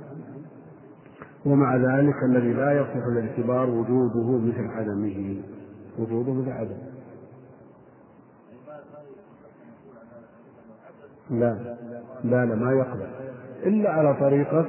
[1.46, 5.36] ومع ذلك الذي لا يصلح الاعتبار وجوده مثل عدمه
[5.98, 6.88] وجوده مثل عدمه.
[11.30, 11.76] لا
[12.24, 13.08] لا لا ما يقبل.
[13.66, 14.68] إلا على طريقة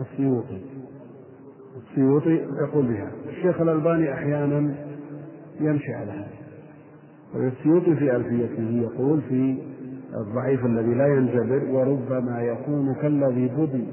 [0.00, 0.60] السيوطي.
[1.76, 3.12] السيوطي يقول بها.
[3.28, 4.74] الشيخ الألباني أحيانا
[5.60, 6.28] يمشي على هذا.
[7.34, 9.58] والسيوطي في ألفيته يقول في
[10.14, 13.84] الضعيف الذي لا ينجبر وربما يكون كالذي بدي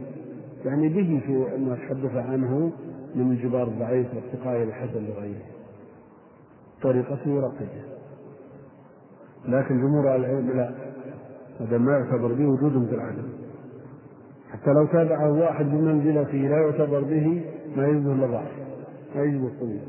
[0.66, 2.72] يعني به في ما تحدث عنه
[3.16, 5.46] من انجبار الضعيف وارتقائه الحسن لغيره.
[6.82, 7.86] طريقته يرقيه
[9.48, 10.72] لكن جمهور العلم لا.
[11.60, 13.45] هذا ما يعتبر به وجود مثل العدم.
[14.56, 18.52] حتى لو تابعه واحد بمنزلته لا يعتبر به ما يجوز إلا ضعف
[19.16, 19.82] ما يجوز الطويل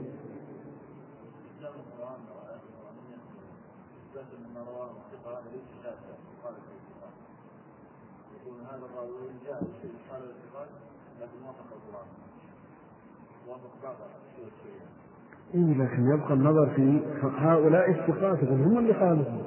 [15.55, 17.00] إيه لكن يبقى النظر في
[17.38, 19.42] هؤلاء الثقات هم اللي خالفوا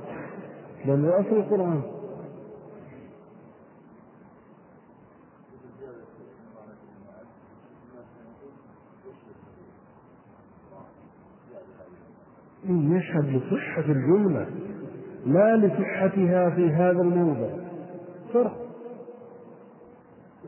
[0.86, 1.82] لأن أصل القرآن.
[12.69, 14.47] يشهد لصحة الجملة
[15.25, 17.49] لا لصحتها في هذا الموضع.
[18.34, 18.69] فرق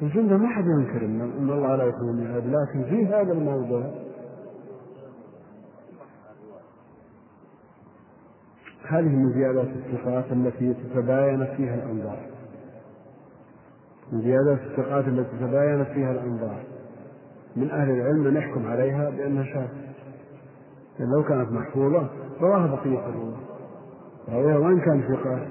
[0.02, 3.82] الجملة ما حد ينكر ان الله لا يكون الميعاد لكن في هذا الموضع
[8.88, 12.20] هذه من زيادات الثقات التي تتباين فيها الأنظار.
[14.12, 16.64] من زيادات الثقات التي تتباينت فيها الأنظار.
[17.56, 19.81] من أهل العلم من يحكم عليها بأنها شاذة.
[21.06, 22.08] لو كانت محفوظة
[22.42, 23.38] رواها بقية الرواة
[24.30, 25.48] راويها وإن كان ثقة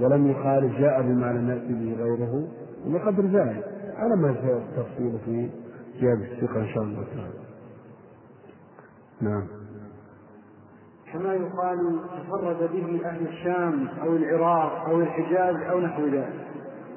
[0.00, 2.48] ولم يخالف جاء بما لم يأتي به غيره
[2.86, 3.64] وبقدر ذلك.
[3.96, 5.50] على ما التفصيل في
[6.00, 7.38] زيادة الثقة إن شاء الله تعالى.
[9.20, 9.46] نعم.
[11.12, 16.46] كما يقال تفرد به أهل الشام أو العراق أو الحجاز أو نحو ذلك.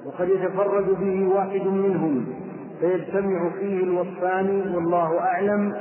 [0.05, 2.25] وقد يتفرد به واحد منهم
[2.79, 5.73] فيجتمع فيه الوصفان والله أعلم.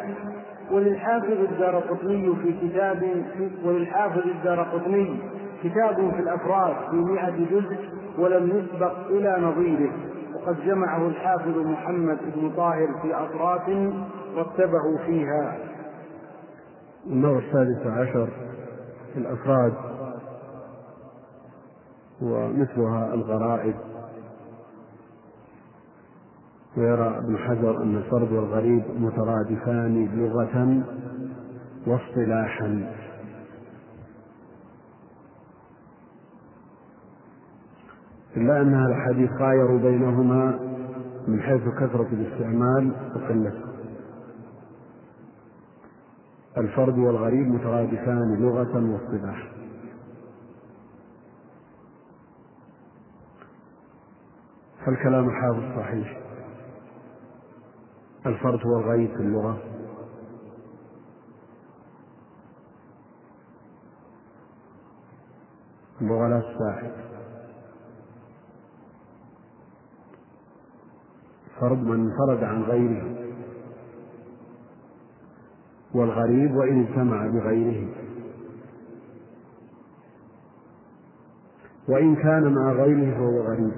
[0.72, 3.24] وللحافظ الدار قطني في كتاب
[3.64, 5.18] وللحافظ الدار قطني
[5.62, 7.78] كتاب في الأفراد في مئة جزء
[8.18, 9.92] ولم يسبق إلى نظيره.
[10.34, 13.68] وقد جمعه الحافظ محمد بن طاهر في أطراف
[14.36, 15.56] رتبه فيها.
[17.06, 18.28] النوع السادس عشر
[19.12, 19.72] في الأفراد
[22.22, 23.74] ومثلها الغرائب.
[26.76, 30.82] ويرى ابن حجر أن الفرد والغريب مترادفان لغة
[31.86, 32.94] واصطلاحا.
[38.36, 40.58] إلا أن الحديث خايروا بينهما
[41.28, 43.52] من حيث كثرة الاستعمال وقلته
[46.58, 49.50] الفرد والغريب مترادفان لغة واصطلاحا
[54.86, 56.29] فالكلام الحافظ صحيح.
[58.26, 59.58] الفرد هو الغريب في اللغة.
[66.00, 66.92] اللغة لا تساعد.
[71.60, 73.16] فرد من انفرد عن غيره.
[75.94, 77.88] والغريب وإن اجتمع بغيره.
[81.88, 83.72] وإن كان مع غيره فهو غريب.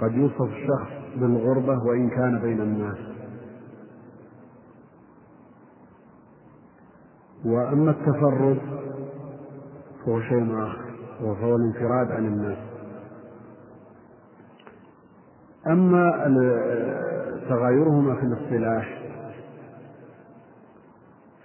[0.00, 2.98] قد يوصف الشخص بالغربة وإن كان بين الناس.
[7.44, 8.58] وأما التفرد
[10.04, 10.90] فهو شيء آخر
[11.22, 12.58] وهو الانفراد عن الناس.
[15.66, 16.10] أما
[17.48, 19.00] تغايرهما في الاصطلاح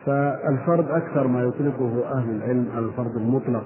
[0.05, 3.65] فالفرد أكثر ما يطلقه أهل العلم على الفرد المطلق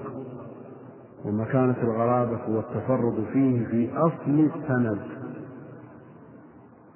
[1.24, 5.19] ومكانة الغرابة والتفرد فيه في أصل السند.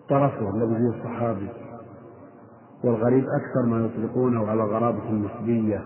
[0.08, 1.48] طرفه الذي فيه الصحابي.
[2.84, 5.84] والغريب أكثر ما يطلقونه على غرابة النسبية.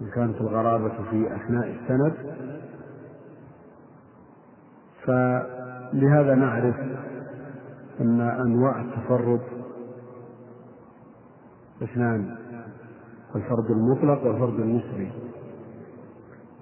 [0.00, 2.14] إن كانت الغرابة في أثناء السند.
[5.04, 6.76] فلهذا نعرف
[8.00, 9.40] أن أنواع التفرد
[11.82, 12.36] اثنان
[13.36, 15.12] الفرد المطلق والفرد النسبي.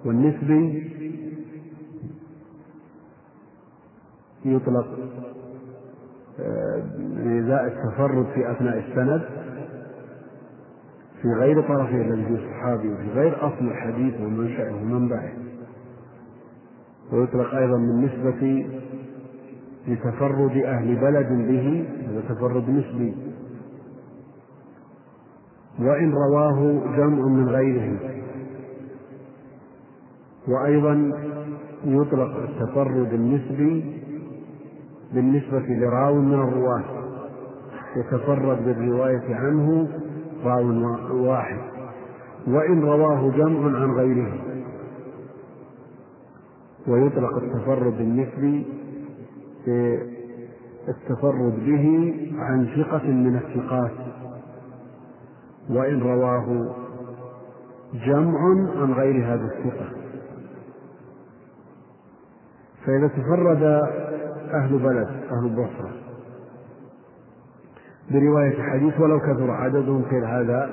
[0.05, 0.93] والنسبي
[4.45, 4.87] يطلق
[6.39, 9.23] التفرد في أثناء السند
[11.23, 15.33] في غير طرفه الذي في الصحابي وفي غير أصل الحديث ومنشأه ومنبعه.
[17.13, 18.67] ويطلق أيضا بالنسبة
[19.89, 23.15] لتفرد أهل بلد به هذا تفرد نسبي.
[25.81, 27.99] وإن رواه جمع من غيره.
[30.49, 31.13] وأيضا
[31.85, 33.96] يطلق التفرد النسبي
[35.13, 36.85] بالنسبة لراو من الرواة.
[37.97, 39.89] يتفرد بالرواية عنه
[40.45, 41.59] راو واحد.
[42.47, 44.33] وإن رواه جمع عن غيره.
[46.89, 48.67] ويطلق التفرد النسبي
[50.89, 53.93] التفرد به عن ثقة من الثقات.
[55.71, 56.75] وإن رواه
[57.95, 58.41] جمع
[58.77, 59.89] عن غير هذا الثقة.
[62.87, 63.83] فإذا تفرد
[64.57, 65.91] أهل بلد أهل البصرة
[68.11, 70.71] برواية حديث ولو كثر عددهم في هذا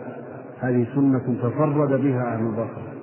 [0.59, 2.93] هذه سنة تفرد بها أهل البصرة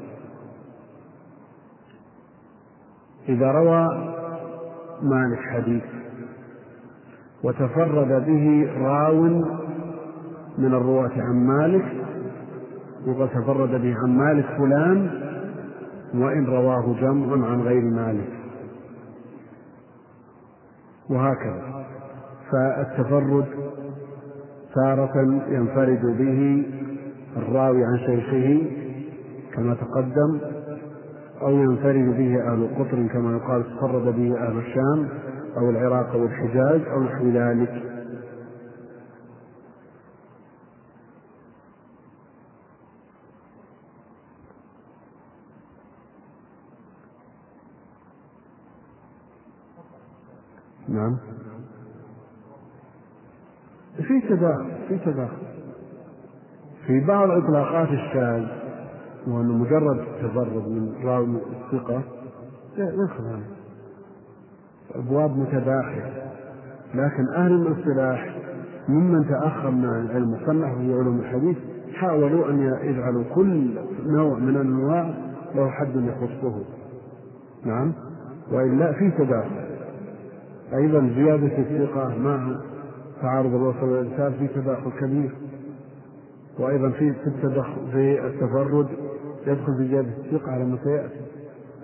[3.29, 3.89] إذا روى
[5.03, 5.83] مالك حديث
[7.45, 9.23] وتفرد به راو
[10.59, 11.85] من الرواة عن مالك
[13.07, 15.11] وقد تفرد به عن مالك فلان
[16.15, 18.40] وإن رواه جمع عن غير مالك.
[21.11, 21.85] وهكذا.
[22.53, 23.45] فالتفرد
[24.75, 26.67] تارة ينفرد به
[27.37, 28.63] الراوي عن شيخه
[29.55, 30.39] كما تقدم
[31.43, 35.09] أو ينفرد به أهل قطر كما يقال تفرد به أهل الشام
[35.57, 37.90] أو العراق أو الحجاز أو نحو ذلك.
[50.91, 51.17] نعم.
[53.97, 55.37] في تداخل في تداخل
[56.87, 58.47] في بعض إطلاقات الشاذ
[59.27, 62.03] وأنه مجرد تفرد من راوي الثقة.
[62.79, 63.41] يدخل هذا
[64.95, 66.31] أبواب متداخلة
[66.95, 68.37] لكن أهل الاصطلاح
[68.89, 71.57] ممن تأخر من العلم وصنفوا في علوم الحديث
[71.95, 75.15] حاولوا أن يجعلوا كل نوع من الأنواع
[75.55, 76.65] له حد يخصه.
[77.65, 77.93] نعم.
[78.53, 79.70] وإلا في تداخل.
[80.75, 82.57] أيضا زيادة الثقة مع
[83.23, 85.31] تعارض الوصل والإرسال في تداخل كبير
[86.59, 88.89] وأيضا في التدخل في التفرد
[89.47, 91.21] يدخل في زيادة الثقة على ما سيأتي.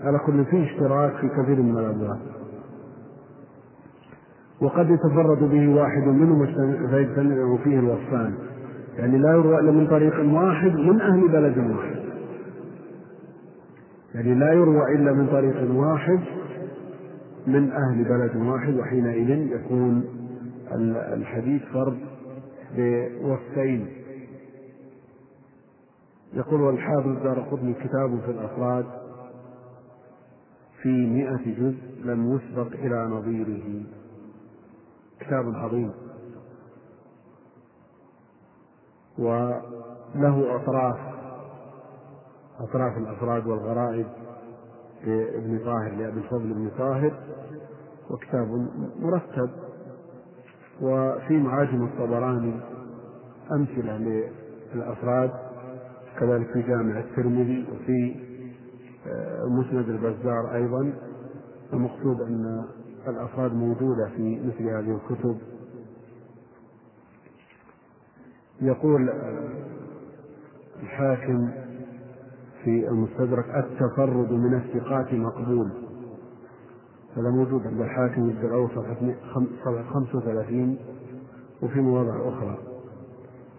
[0.02, 2.18] على كل فيه اشتراك في كثير من الأبواب.
[4.60, 6.46] وقد يتفرد به واحد منهم
[6.90, 8.34] فيجتمع فيه الوصفان.
[8.98, 11.96] يعني لا يروى إلا من طريق واحد من أهل بلد واحد.
[14.14, 16.20] يعني لا يروى إلا من طريق واحد
[17.46, 20.04] من أهل بلد واحد وحينئذ يكون
[21.12, 21.98] الحديث فرد
[22.76, 23.88] بوصفين.
[26.32, 28.86] يقول والحافظ دار قطني كتاب في الأفراد
[30.82, 33.82] في مئة جزء لم يسبق إلى نظيره.
[35.20, 35.92] كتاب عظيم.
[39.18, 40.98] وله أطراف
[42.60, 44.06] أطراف الأفراد والغرائب.
[45.04, 47.12] لابن طاهر لأبي الفضل بن طاهر
[48.10, 48.68] وكتاب
[49.00, 49.50] مرتب.
[50.82, 52.60] وفي معاجم الطبراني
[53.52, 54.22] أمثلة
[54.74, 55.30] للأفراد
[56.20, 58.26] كذلك في جامع الترمذي وفي
[59.06, 60.92] آه، مسند البزار أيضا.
[61.72, 62.64] المقصود أن
[63.08, 65.38] الأفراد موجودة في مثل هذه الكتب.
[68.60, 69.10] يقول
[70.82, 71.50] الحاكم
[72.66, 75.70] في المستدرك التفرد من الثقات مقبول.
[77.16, 78.96] هذا موجود عند الحاكم الأول صفحة
[79.92, 80.78] 35
[81.62, 82.58] وفي مواضع أخرى.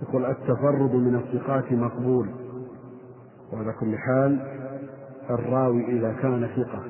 [0.02, 2.30] يقول التفرد من الثقات مقبول.
[3.54, 4.40] وعلى كل حال
[5.30, 6.84] الراوي إذا كان ثقة.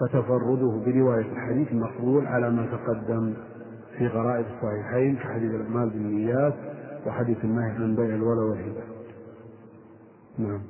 [0.00, 3.34] فتفرده برواية الحديث مقبول على ما تقدم
[3.98, 6.54] في غرائب الصحيحين كحديث الأعمال بالنيات
[7.06, 8.99] وحديث النهي عن بيع الولا والهبة
[10.38, 10.60] نعم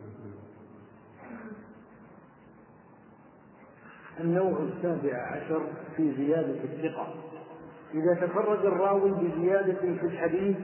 [4.21, 5.63] النوع السابع عشر
[5.97, 7.07] في زيادة الثقة
[7.95, 10.57] إذا تفرد الراوي بزيادة في الحديث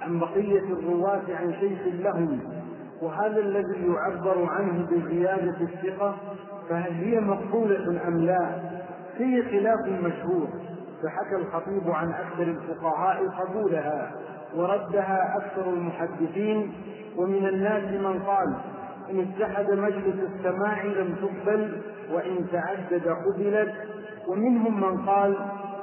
[0.00, 2.40] عن بقية الرواة عن شيخ لهم
[3.02, 6.16] وهذا الذي يعبر عنه بزيادة الثقة
[6.68, 8.60] فهل هي مقبولة أم لا؟
[9.18, 10.48] فيه خلاف مشهور
[11.02, 14.12] فحكى الخطيب عن أكثر الفقهاء قبولها
[14.54, 16.72] وردها أكثر المحدثين
[17.18, 18.54] ومن الناس من قال
[19.10, 23.74] إن اتحد مجلس السماع لم تقبل وإن تعدد قبلت.
[24.28, 25.36] ومنهم من قال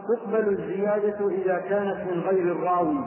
[0.08, 2.98] تقبل الزيادة إذا كانت من غير الراوي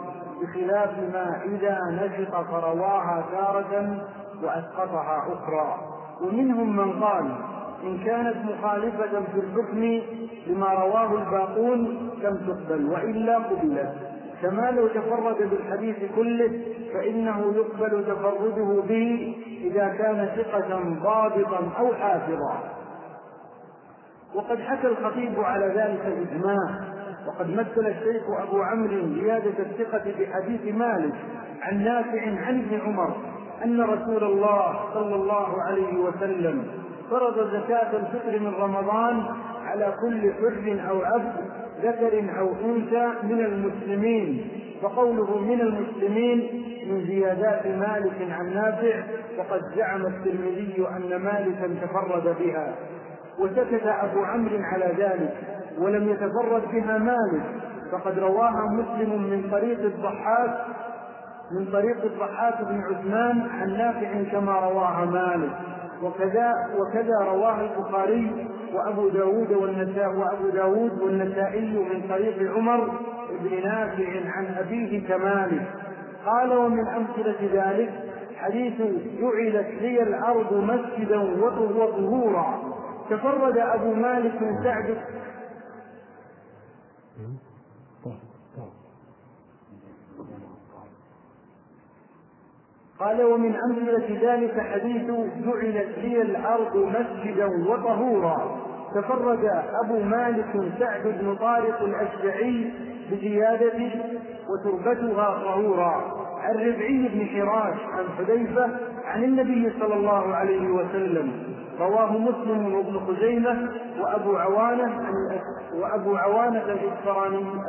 [0.43, 4.05] بخلاف ما إذا نشط فرواها تارة
[4.43, 5.79] وأسقطها أخرى.
[6.21, 7.33] ومنهم من قال
[7.85, 10.01] إن كانت مخالفة في الحكم
[10.47, 14.08] لما رواه الباقون لم تقبل وإلا قبلت.
[14.43, 16.61] كما لو تفرد بالحديث كله
[16.95, 22.59] فإنه يقبل تفرده به إذا كان ثقة ضابطا أو حافظا.
[24.35, 31.15] وقد حكى الخطيب على ذلك إجماع وقد مثل الشيخ أبو عمرو زيادة الثقة بحديث مالك
[31.63, 33.17] عن نافع عن ابن عمر
[33.65, 36.69] أن رسول الله صلى الله عليه وسلم
[37.11, 39.25] فرض زكاة الفطر من رمضان
[39.65, 41.35] على كل حر أو عبد
[41.83, 44.49] ذكر أو أنثى من المسلمين
[44.83, 49.03] فقوله من المسلمين من زيادات مالك عن نافع
[49.39, 52.75] وقد زعم الترمذي أن مالكا تفرد بها.
[53.39, 55.35] وسكت أبو عمرو على ذلك
[55.79, 57.43] ولم يتفرد بها مالك
[57.93, 60.67] فقد رواها مسلم من طريق الضحاك
[61.51, 65.53] من طريق الضحاك بن عثمان عن نافع كما رواها مالك.
[66.03, 72.91] وكذا وكذا رواه البخاري وأبو داود والنساء وأبو داود والنسائي من طريق عمر
[73.41, 75.67] بن نافع عن أبيه كمالك
[76.27, 77.91] قال ومن أمثلة ذلك
[78.37, 78.75] حديث
[79.21, 82.59] جعلت لي الأرض مسجدا وطهورا
[83.11, 84.97] تفرد أبو مالك من سعد
[93.01, 95.11] قال ومن أمثلة ذلك حديث
[95.47, 98.59] جعلت لي الأرض مسجدا وطهورا.
[98.95, 99.51] تفرد
[99.85, 102.71] أبو مالك سعد بن طارق الأشجعي
[103.11, 103.91] بزيادة
[104.49, 105.95] وتربتها طهورا.
[106.41, 108.71] عن ربعي بن حراش عن حذيفة
[109.05, 111.33] عن النبي صلى الله عليه وسلم.
[111.81, 113.69] رواه مسلم وابن خزيمة
[114.01, 115.13] وأبو عوانة
[115.75, 116.65] وأبو عوانة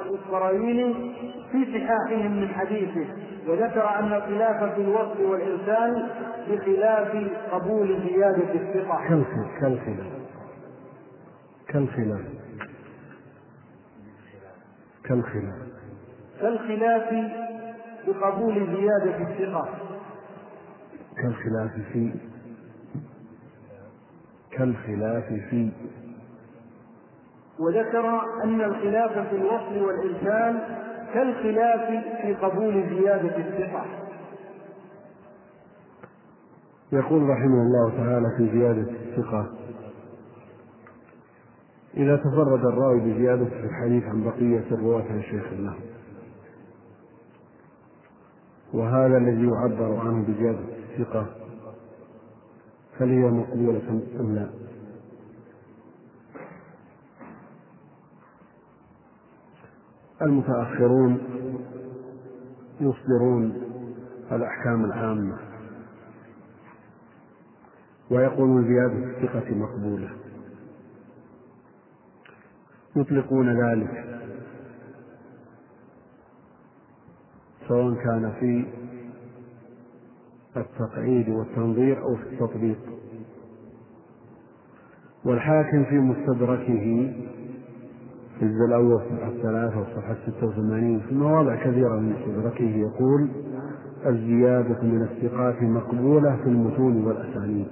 [0.05, 0.95] الإسرائيلي
[1.51, 3.05] في صحاحهم من حديثه.
[3.49, 6.09] وذكر أن الخلاف في الوصف والإرسال
[6.49, 9.07] بخلاف قبول زيادة الثقة.
[9.61, 10.09] كالخلاف
[11.67, 12.21] كالخلاف
[15.03, 15.55] كالخلاف
[16.41, 17.31] كالخلاف
[18.07, 19.69] بقبول زيادة الثقة.
[21.17, 22.13] كالخلاف في
[24.51, 25.71] كالخلاف في
[27.59, 30.59] وذكر أن الخلاف في الوصل والإرسال
[31.14, 33.86] كالخلاف في قبول زيادة الثقة
[36.91, 39.49] يقول رحمه الله تعالى في زيادة الثقة
[41.97, 45.76] إذا تفرد الراوي بزيادة في الحديث عن بقية الرواة عن شيخ له
[48.74, 51.26] وهذا الذي يعبر عنه بزيادة الثقة
[52.99, 54.49] هل هي مقبولة أم لا؟
[60.22, 61.17] المتأخرون
[62.82, 63.61] يصدرون
[64.32, 65.38] الأحكام العامة
[68.11, 70.09] ويقولون زيادة الثقة مقبولة.
[72.95, 74.20] يطلقون ذلك
[77.67, 78.65] سواء كان في
[80.57, 82.80] التقعيد والتنظير أو في التطبيق.
[85.26, 87.13] والحاكم في مستدركه
[88.41, 93.29] الجزء الأول صفحة ثلاثة وصفحة ستة وثمانين في مواضع كثيرة من مستدركه يقول
[94.05, 97.67] الزيادة من الثقات مقبولة في المتون والأسانيد.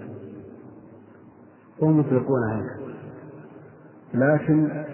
[1.81, 2.77] هم يطلقون هذا.
[4.13, 4.85] لكن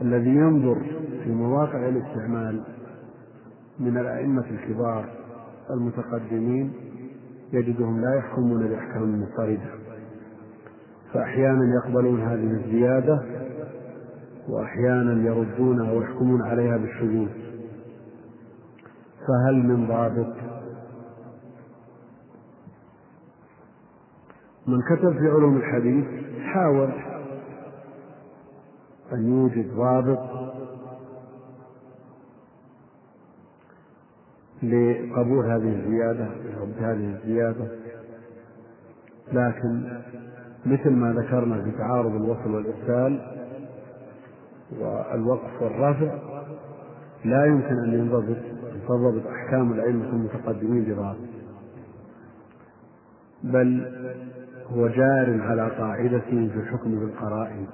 [0.00, 0.82] الذي ينظر
[1.24, 2.60] في مواقع الاستعمال
[3.80, 5.04] من الأئمة الكبار
[5.70, 6.72] المتقدمين
[7.52, 9.70] يجدهم لا يحكمون بأحكام مضطردة
[11.12, 13.22] فأحيانا يقبلون هذه الزيادة
[14.50, 17.28] وأحيانا يردونها ويحكمون عليها بالشذوذ.
[19.28, 20.34] فهل من ضابط
[24.66, 26.04] من كتب في علوم الحديث
[26.44, 26.90] حاول
[29.12, 30.18] أن يوجد ضابط
[34.62, 36.28] لقبول هذه الزيادة
[36.80, 37.68] هذه الزيادة.
[39.32, 40.00] لكن
[40.66, 43.39] مثل ما ذكرنا في تعارض الوصل والإرسال
[44.78, 46.18] والوقف والرفع
[47.24, 48.36] لا يمكن أن ينضبط
[48.88, 51.16] تنضبط أحكام الأئمة المتقدمين ببعض
[53.42, 53.92] بل
[54.66, 57.66] هو جار على قاعدته في الحكم بالقرائن.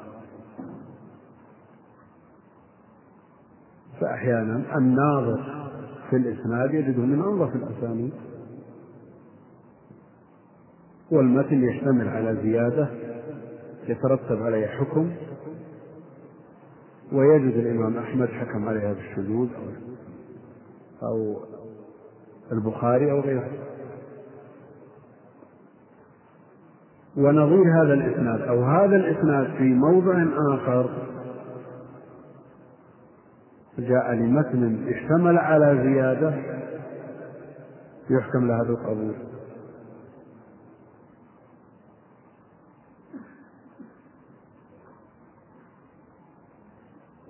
[4.00, 5.70] فأحيانا الناظر
[6.10, 8.12] في الإسناد يجده من أنظف الأسانيد.
[11.10, 12.88] والمتن يشتمل على زيادة
[13.88, 15.10] يترتب عليه حكم
[17.12, 19.66] ويجد الإمام أحمد حكم عليها بالشذوذ أو
[21.02, 21.36] أو
[22.52, 23.50] البخاري أو غيره.
[27.16, 30.90] ونظير هذا الإسناد أو هذا الإسناد في موضع آخر
[33.78, 36.34] جاء لمتن اشتمل على زيادة
[38.10, 39.14] يحكم لها بالقبول.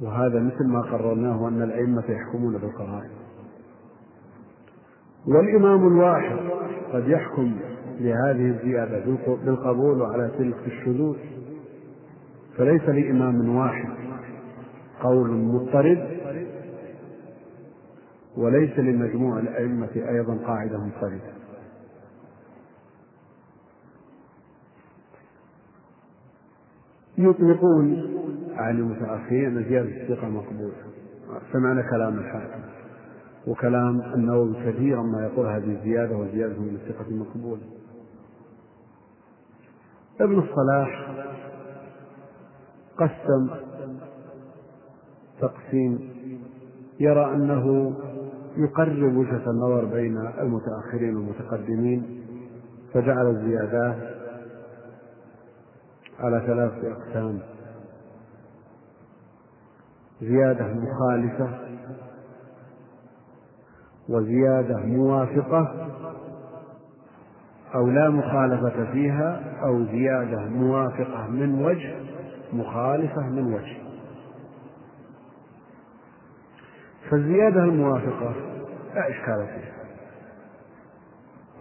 [0.02, 3.10] وهذا مثل ما قررناه أن الأئمة يحكمون بالقرائن.
[5.26, 6.36] والإمام الواحد
[6.92, 7.56] قد يحكم
[8.00, 9.04] لهذه الزيادة
[9.44, 11.16] بالقبول وعلى تلك الشذوذ.
[12.56, 13.88] فليس لإمام واحد
[15.02, 16.08] قول مضطرد
[18.36, 21.35] وليس لمجموع الأئمة أيضا قاعدة منفردة.
[27.18, 28.16] يطلقون.
[28.54, 30.74] عن المتأخرين أن زيادة الثقة مقبولة.
[31.52, 32.60] سمعنا كلام الحاكم
[33.46, 37.62] وكلام النووي كثيرا ما يقول هذه الزيادة وزيادة من الثقة مقبولة.
[40.20, 41.10] ابن الصلاح
[42.96, 43.50] قسم
[45.40, 46.10] تقسيم
[47.00, 47.94] يرى أنه
[48.56, 52.22] يقرب وجهة النظر بين المتأخرين والمتقدمين
[52.92, 54.15] فجعل الزيادات
[56.20, 57.40] على ثلاثة أقسام.
[60.20, 61.48] زيادة مخالفة
[64.08, 65.88] وزيادة موافقة
[67.74, 71.94] أو لا مخالفة فيها أو زيادة موافقة من وجه
[72.52, 73.76] مخالفة من وجه.
[77.10, 78.34] فالزيادة الموافقة
[78.94, 79.76] لا إشكال فيها.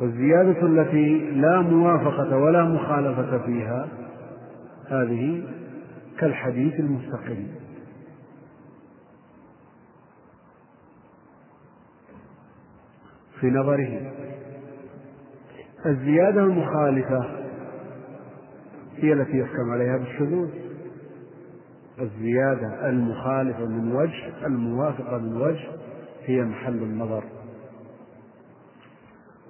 [0.02, 3.88] والزيادة التي لا موافقة ولا مخالفة فيها
[4.90, 5.44] هذه
[6.20, 7.48] كالحديث المستقل
[13.40, 14.12] في نظره
[15.86, 17.46] الزيادة المخالفة
[18.96, 20.50] هي التي يحكم عليها بالشذوذ.
[22.02, 25.68] الزيادة المخالفة من وجه الموافقة من وجه
[26.26, 27.24] هي محل النظر.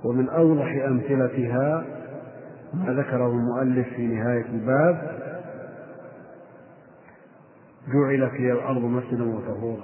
[0.03, 1.85] ومن أوضح أمثلتها
[2.73, 5.25] ما ذكره المؤلف في نهاية الباب.
[7.87, 9.83] جعلت لي الأرض مسجدا وطهورا.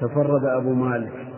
[0.00, 1.28] تفرد أبو مالك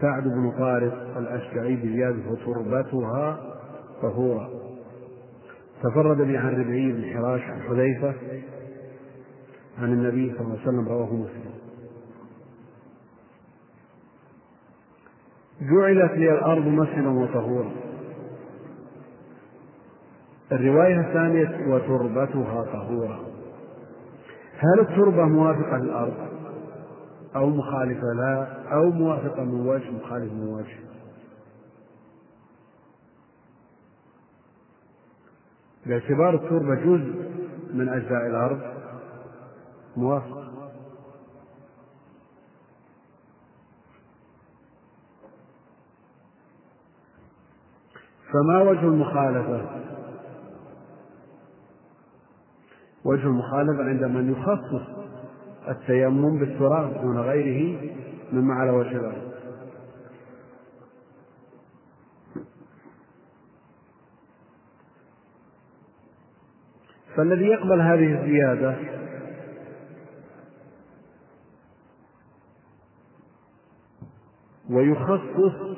[0.00, 3.38] سعد بن طارق الأشجعي بزيادة وتربتها
[4.02, 4.48] طهورا.
[5.82, 8.14] تفرد به عن ربعي بن حراش عن حذيفة
[9.78, 11.52] عن النبي صلى الله عليه وسلم رواه مسلم.
[15.60, 17.70] جعلت لي الأرض مسجدا وطهورا.
[20.52, 23.20] الرواية الثانية وتربتها طهورا.
[24.58, 26.14] هل التربة موافقة للأرض؟
[27.36, 30.76] أو مخالفة لها أو موافقة من وجه مخالفة من وجه؟
[35.86, 37.30] باعتبار التربة جزء
[37.74, 38.60] من أجزاء الأرض
[39.96, 40.46] موافق
[48.32, 49.86] فما وجه المخالفة؟
[53.06, 54.88] وجه المخالفة عند من يخصص
[55.68, 57.80] التيمم بالتراب دون غيره
[58.32, 59.26] مما على وجه الأرض.
[67.16, 68.76] فالذي يقبل هذه الزيادة
[74.70, 75.76] ويخصص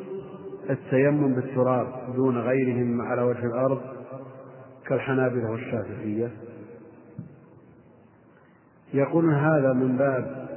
[0.71, 3.81] التيمم بالتراب دون غيرهم على وجه الأرض
[4.87, 6.48] كالحنابلة والشافعية.
[8.95, 10.49] يقولون هذا من باب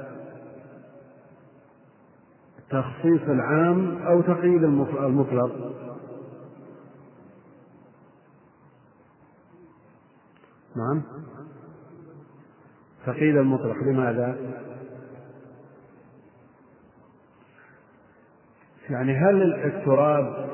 [2.70, 5.72] تخصيص العام أو تقييد المطلق.
[10.76, 11.02] نعم.
[13.06, 14.36] تقييد المطلق لماذا؟
[18.90, 20.48] يعني هل التراب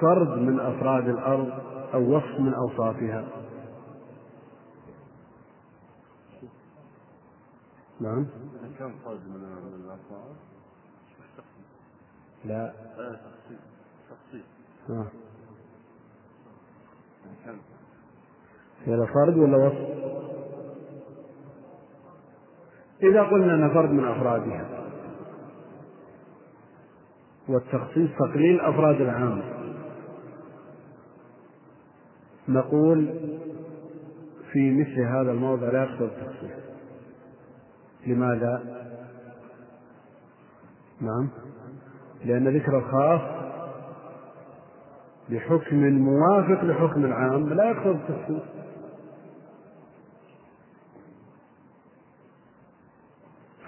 [0.00, 1.50] فرد من أفراد الأرض
[1.94, 3.43] أو وصف من أوصافها؟
[8.00, 8.26] نعم.
[8.78, 9.36] كم فرد من
[9.84, 10.36] الأفراد؟
[12.44, 12.72] لا.
[14.10, 14.44] تخصيص.
[14.88, 15.06] ها
[17.44, 17.56] كم؟
[18.84, 20.04] هي فرد ولا وصف؟
[23.02, 24.90] إذا قلنا أن فرد من أفرادها.
[27.48, 29.42] والتخصيص تقليل أفراد العام.
[32.48, 33.06] نقول
[34.52, 36.73] في مثل هذا الموضع لا يقصد التخصيص.
[38.06, 38.62] لماذا؟
[41.00, 41.28] نعم.
[42.24, 43.20] لأن ذكر الخاص
[45.30, 48.42] بحكم موافق لحكم العام لا يقصد التخصيص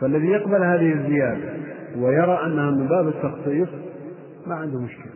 [0.00, 1.54] فالذي يقبل هذه الزيادة
[1.96, 3.68] ويرى أنها من باب التخصيص
[4.46, 5.12] ما عنده مشكلة.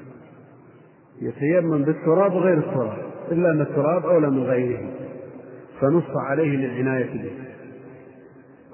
[1.21, 2.99] يتيمم بالتراب وغير التراب
[3.31, 4.91] إلا أن التراب أولى من غيره
[5.81, 7.50] فنص عليه للعناية به.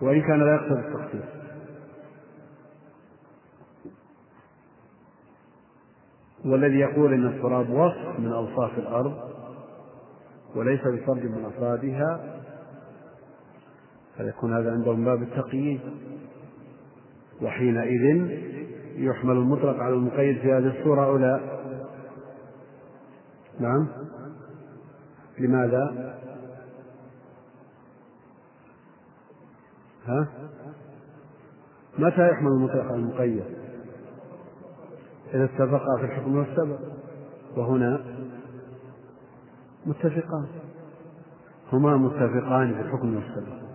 [0.03, 1.37] وإن كان لا يقصد التخصيص
[6.45, 9.15] والذي يقول إن التراب وصف من أوصاف الأرض
[10.55, 12.41] وليس بفرد من أفرادها
[14.17, 15.81] فيكون هذا عندهم باب التقييد
[17.43, 18.31] وحينئذ
[18.97, 21.41] يحمل المطلق على المقيد في هذه الصورة أو لا؟
[23.61, 23.89] نعم
[25.39, 26.16] لماذا؟
[30.07, 30.29] ها؟
[31.99, 33.45] متى يحمل المطلق على المقيد؟
[35.35, 36.79] إذا اتفقا في الحكم والسبب
[37.57, 38.01] وهنا
[39.87, 40.47] متفقان.
[41.73, 43.67] هما متفقان في الحكم والسبب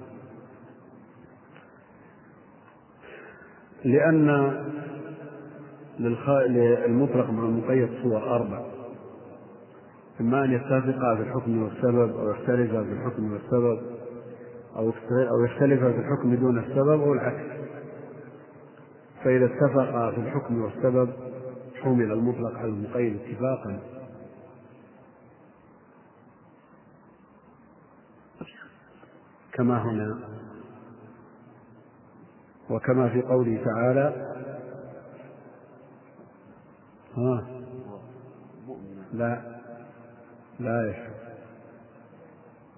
[3.86, 4.28] لأن
[6.00, 8.66] للمطلق مع المقيد صور أربع.
[10.22, 14.01] إما أن يتفقا في الحكم والسبب أو يختلفا في الحكم والسبب
[14.76, 17.62] أو أو يختلفا في الحكم دون السبب أو العكس.
[19.24, 21.14] فإذا اتفقا في الحكم والسبب
[21.82, 23.80] حمل المطلق على المقيد اتفاقا.
[29.54, 30.20] كما هنا.
[32.70, 34.32] وكما في قوله تعالى
[37.18, 37.48] ها؟
[39.14, 39.62] لا.
[40.60, 41.12] لا يشهد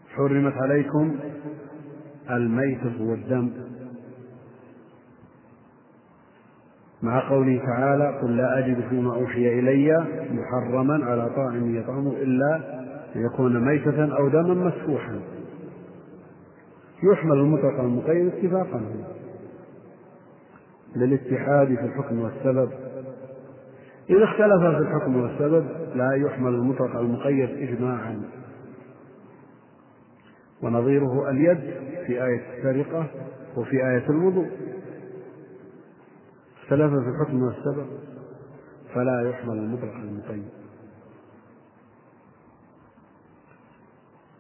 [0.10, 1.20] حرمت عليكم
[2.30, 3.50] الميتة والدم
[7.02, 12.56] مع قوله تعالى قل لا أجد فيما أوحي إلي محرما على طاعم يطعمه إلا
[13.16, 15.20] أن يكون ميتة أو دما مسفوحا.
[17.04, 18.82] يحمل المطلق المقيد اتفاقا
[20.96, 22.70] للاتحاد في الحكم والسبب.
[24.10, 25.66] إذا اختلف في الحكم والسبب
[25.96, 28.22] لا يحمل المطلق المقيد إجماعا.
[30.64, 31.60] ونظيره اليد
[32.08, 33.08] في آية السرقة
[33.58, 34.50] وفي آية الوضوء.
[36.62, 37.88] اختلف في الحكم والسبب
[38.94, 40.50] فلا يحمل المطلق المقيد.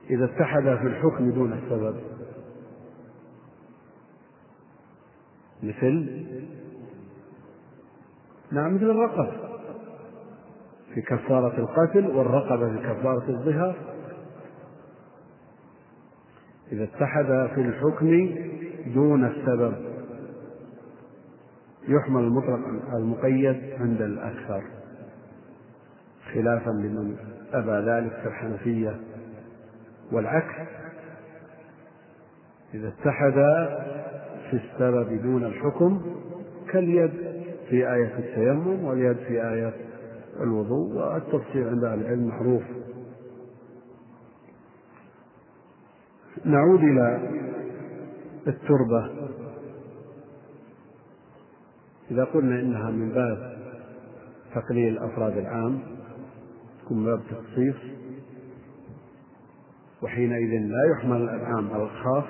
[0.09, 1.95] إذا اتحد في الحكم دون السبب
[5.63, 6.26] مثل
[8.51, 9.32] نعم مثل الرقبة
[10.93, 13.76] في كفارة القتل والرقبة في كفارة الظهر
[16.72, 18.36] إذا اتحد في الحكم
[18.93, 19.74] دون السبب.
[21.88, 22.59] يحمل المطلق
[22.93, 24.64] المقيد عند الأكثر
[26.34, 27.16] خلافا لمن
[27.53, 28.99] أبى ذلك في الحنفية.
[30.11, 30.55] والعكس
[32.74, 33.34] إذا اتحد
[34.49, 36.01] في السبب دون الحكم
[36.72, 37.11] كاليد
[37.70, 39.74] في آية التيمم واليد في آية
[40.41, 42.64] الوضوء والتفصيل عند أهل العلم معروف
[46.45, 47.29] نعود إلى
[48.47, 49.09] التربة.
[52.11, 53.57] إذا قلنا إنها من باب
[54.55, 55.79] تقليل أفراد العام
[56.81, 57.75] تكون باب تخصيص
[60.01, 62.23] وحينئذ لا يحمل العام على الخاص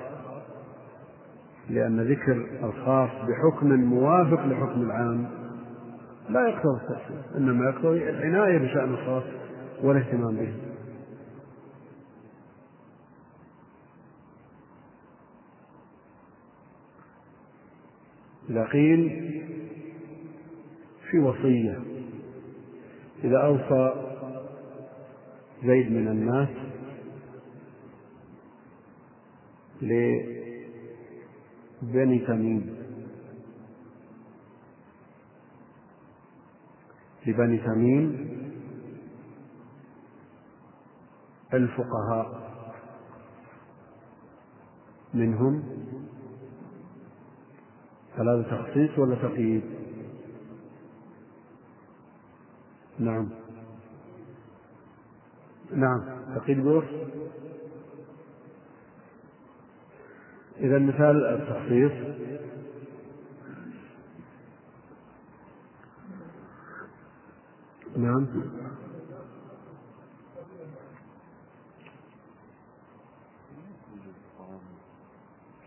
[1.69, 5.25] لأن ذكر الخاص بحكم موافق لحكم العام
[6.29, 9.23] لا يقتضي التخصيص إنما يقتضي العناية بشأن الخاص
[9.83, 10.53] والاهتمام به.
[18.59, 19.31] قيل
[21.11, 21.79] في وصية.
[23.23, 24.13] إذا أوصى
[25.65, 26.49] زيد من الناس
[31.81, 32.75] لبني تميم.
[37.27, 38.33] لبني تميم
[41.53, 42.43] الفقهاء
[45.13, 45.82] منهم
[48.17, 49.63] هذا تخصيص ولا تقييد؟
[52.99, 53.29] نعم.
[55.71, 56.01] نعم.
[56.35, 56.87] تقييد بوصف
[60.59, 61.91] إذا مثال التخصيص.
[67.97, 68.27] نعم.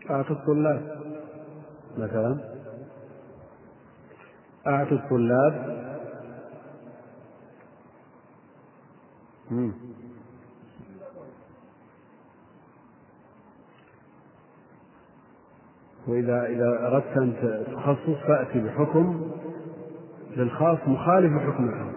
[0.09, 0.96] أعطوا الطلاب
[1.97, 2.37] مثلا.
[4.67, 5.77] أعطوا الطلاب.
[9.51, 9.73] مم.
[16.07, 17.33] وإذا إذا أردت أن
[17.65, 19.31] تخصص فأتي بحكم
[20.37, 21.93] للخاص مخالف لحكم العام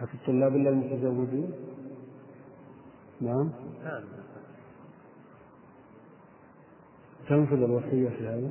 [0.00, 1.50] حتى الطلاب إلا المتزوجين.
[3.20, 3.50] نعم.
[7.28, 8.50] تنفذ الوصية في هذا؟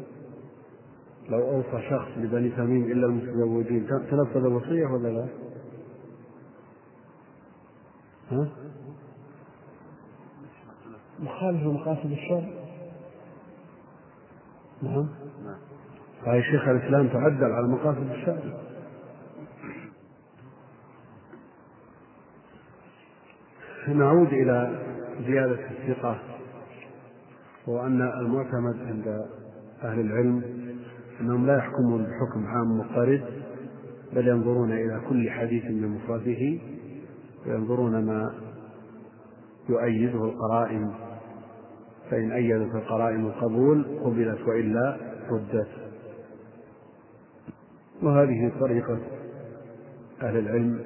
[1.30, 5.28] لو أوصى شخص لبني تميم إلا المتزوجين تنفذ الوصية ولا لا؟
[8.32, 8.48] ها؟
[11.20, 12.50] مخالف لمقاصد الشرع.
[14.82, 15.10] نعم.
[16.24, 18.66] هاي شيخ الإسلام تعدل على مقاصد الشرع.
[23.88, 24.80] نعود إلى
[25.28, 26.35] زيادة الثقة.
[27.68, 29.26] وأن المعتمد عند
[29.84, 30.44] أهل العلم
[31.22, 33.24] أنهم لا يحكمون بحكم عام مضطرد
[34.14, 36.60] بل ينظرون إلى كل حديث بمفرده
[37.46, 38.34] وينظرون ما
[39.70, 40.92] يؤيده القرائن.
[42.12, 44.98] فإن أيدت القرائن القبول قبلت وإلا
[45.30, 45.68] ردت.
[48.04, 49.00] وهذه طريقة
[50.22, 50.80] أهل العلم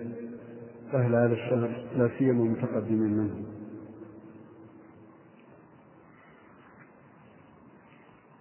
[0.93, 3.58] أهل هذا الشهر لا سيما المتقدمين منهم.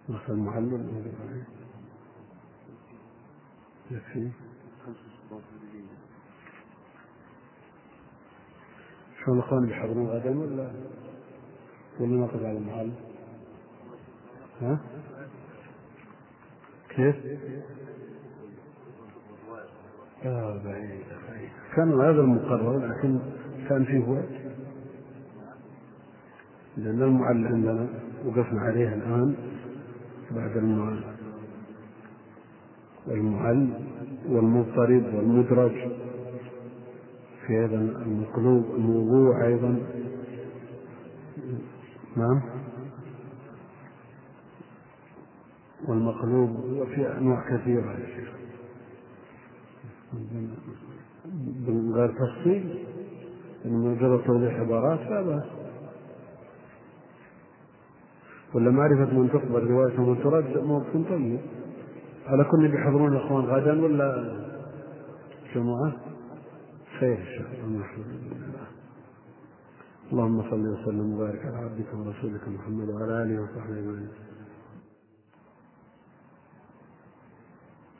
[0.08, 1.04] مثل المعلم
[3.90, 4.30] يكفي
[9.24, 10.70] شلون الاخوان بيحضرون غدا ولا
[12.00, 12.92] ولا نقف على المحل؟
[14.62, 14.78] ها؟
[16.88, 17.16] كيف؟
[20.24, 23.18] آه بعيد بعيد كان هذا المقرر لكن
[23.68, 24.48] كان فيه وقت
[26.76, 27.88] لأن المعل عندنا
[28.24, 29.36] وقفنا عليه الآن
[30.30, 30.56] بعد
[33.06, 33.68] والمعل
[34.28, 35.72] والمضطرب والمدرج.
[37.46, 39.78] في أيضا المقلوب الموضوع أيضا.
[42.16, 42.40] نعم.
[45.88, 48.28] والمقلوب وفي أنواع كثيرة يا شيخ.
[51.66, 52.84] من غير تفصيل.
[53.64, 55.57] من مجرد توضيح عبارات لا بأس.
[58.54, 61.40] ولا معرفة من تقبل رواية ومن ترد موقف طيب.
[62.26, 64.36] على كل بيحضرون الأخوان غدا ولا
[65.54, 65.92] جمعة
[67.00, 67.84] خير إن شاء الله.
[70.12, 74.08] اللهم صل وسلم وبارك على عبدك ورسولك محمد وعلى آله وصحبه أجمعين.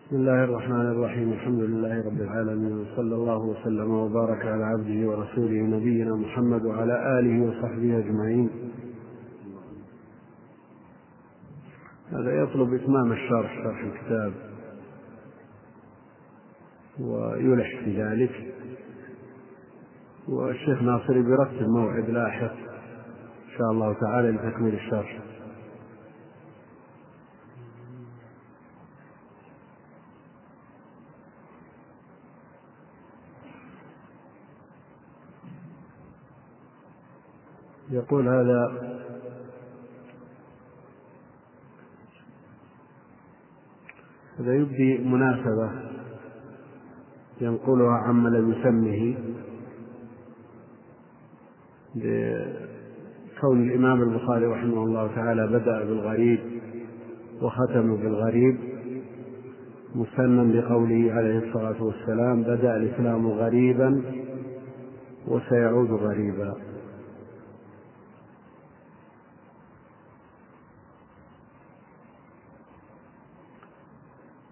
[0.07, 1.33] بسم الله الرحمن الرحيم.
[1.33, 2.79] الحمد لله رب العالمين.
[2.79, 8.51] وصلى الله وسلم وبارك على عبده ورسوله نبينا محمد وعلى آله وصحبه أجمعين.
[12.13, 14.33] هذا يطلب إتمام الشرح شرح الكتاب.
[17.01, 18.55] ويلح في ذلك.
[20.29, 25.19] والشيخ ناصري بيرتب موعد لاحق إن شاء الله تعالى لتكميل الشرح.
[37.91, 38.89] يقول هذا
[44.39, 45.71] هذا يبدي مناسبة
[47.41, 49.15] ينقلها عما لم يسمه
[51.95, 56.39] بكون الإمام البخاري رحمه الله تعالى بدأ بالغريب
[57.43, 58.59] وختم بالغريب
[59.95, 64.03] مسلما بقوله عليه الصلاة والسلام بدأ الإسلام غريبا
[65.27, 66.55] وسيعود غريبا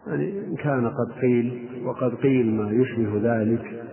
[0.06, 3.84] يعني إن كان قد قيل وقد قيل ما يشبه ذلك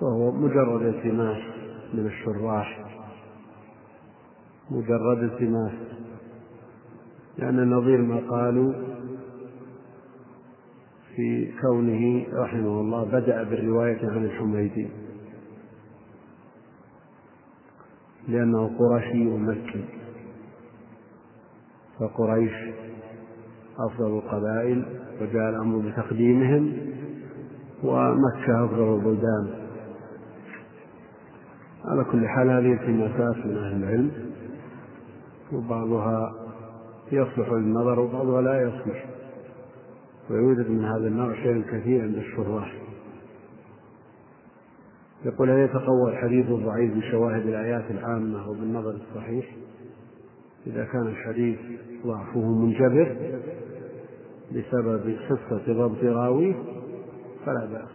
[0.00, 1.38] فهو مجرد التماس
[1.94, 2.84] من الشراح
[4.70, 5.72] مجرد التماس
[7.38, 8.72] لأن نظير ما قالوا
[11.16, 14.88] في كونه رحمه الله بدأ بالرواية عن الحميدي
[18.28, 19.84] لأنه قرشي ومكي
[21.98, 22.52] فقريش
[23.86, 24.84] أفضل القبائل
[25.20, 26.76] وجاء الأمر بتقديمهم
[27.84, 29.60] ومكة أفضل البلدان.
[31.84, 34.10] على كل حال هذه التماسات من أهل العلم
[35.52, 36.32] وبعضها
[37.12, 39.04] يصلح للنظر وبعضها لا يصلح.
[40.30, 42.74] ويوجد من هذا النوع شيء كثير عند الشراح.
[45.24, 49.46] يقول هل يتقوى الحديث الضعيف بشواهد الآيات العامة وبالنظر الصحيح؟
[50.66, 51.58] إذا كان الحديث
[52.06, 53.16] ضعفه منجبر
[54.50, 56.54] بسبب خفة ضبط راويه
[57.46, 57.88] فلا بأس.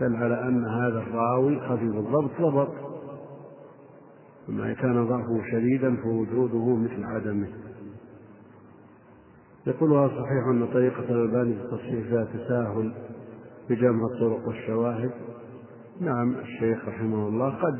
[0.00, 2.74] دل على أن هذا الراوي خفيف الضبط ضبط
[4.48, 7.48] وما كان ضعفه شديدا فوجوده مثل عدمه.
[9.66, 12.94] يقولها صحيح أن طريقة الألباني في التصحيح فيها تساهل
[13.70, 15.10] بجمع الطرق والشواهد.
[16.00, 17.78] نعم الشيخ رحمه الله قد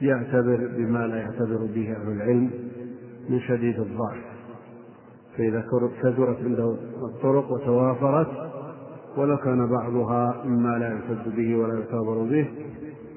[0.00, 2.50] يعتبر بما لا يعتبر به أهل العلم
[3.28, 4.31] من شديد الضعف.
[5.36, 8.28] فإذا كثرت عنده الطرق وتوافرت
[9.16, 12.48] ولو كان بعضها مما لا يعتد به ولا يعتبر به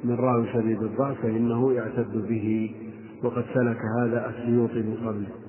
[0.03, 2.75] من راوي شديد الضعف فإنه يعتد به
[3.23, 5.44] وقد سلك هذا السيوطي من قبله.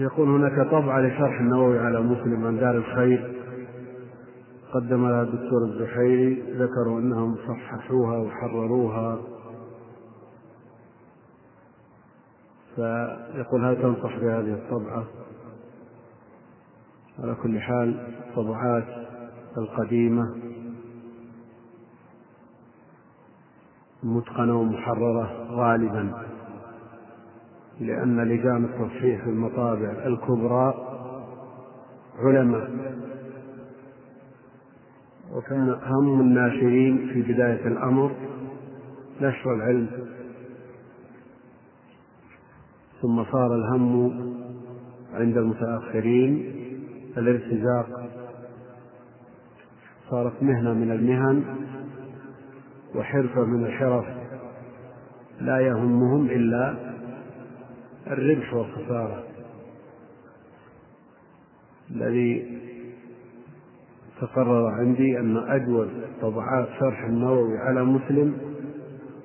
[0.00, 3.34] يقول هناك طبعة لشرح النووي على مسلم عن دار الخير.
[4.72, 9.18] قدم لها الدكتور الزحيري ذكروا أنهم صححوها وحرروها.
[12.76, 15.04] فيقول هل تنصح بهذه الطبعة؟
[17.18, 19.06] على كل حال الطبعات
[19.58, 20.34] القديمة
[24.02, 26.27] متقنة ومحررة غالبا.
[27.80, 30.74] لأن لجان التصحيح في المطابع الكبرى
[32.18, 32.70] علماء.
[35.32, 38.12] وكان هم الناشرين في بداية الأمر
[39.20, 39.88] نشر العلم.
[43.02, 44.10] ثم صار الهم
[45.14, 46.54] عند المتأخرين
[47.16, 48.10] الارتزاق.
[50.10, 51.44] صارت مهنة من المهن
[52.94, 54.04] وحرفة من الحرف
[55.40, 56.87] لا يهمهم إلا
[58.10, 59.24] الربح والخسارة.
[61.90, 62.58] الذي
[64.20, 65.90] تقرر عندي أن أجود
[66.20, 68.36] طبعات شرح النووي على مسلم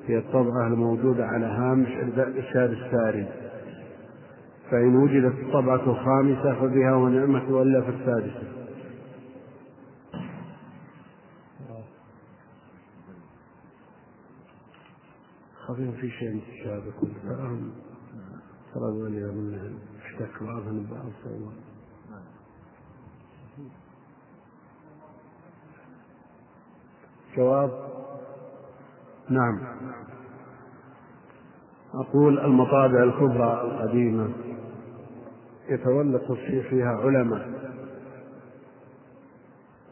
[0.07, 3.27] هي الطبعة الموجودة على هامش إرشاد الساري
[4.71, 8.43] فإن وجدت الطبعة الخامسة فبها ونعمة وإلا في السادسة.
[15.65, 17.71] خفيف في شيء متشابك تراهم
[18.74, 19.55] ترى اليوم
[20.05, 21.51] اشتكوا بعضهم بعض سوا
[27.38, 27.71] جواب؟
[29.30, 29.59] نعم.
[31.93, 34.30] أقول المطابع الكبرى القديمة
[35.69, 37.49] يتولى التصحيح فيها علماء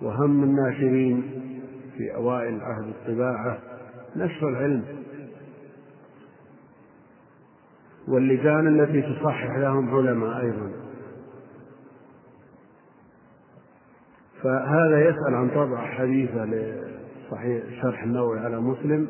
[0.01, 1.21] وهم الناشرين
[1.97, 3.59] في أوائل عهد الطباعة
[4.15, 4.84] نشر العلم.
[8.07, 10.71] واللجان التي تصحح لهم علماء أيضا.
[14.43, 19.07] فهذا يسأل عن طبعة حديثة لصحيح شرح النووي على مسلم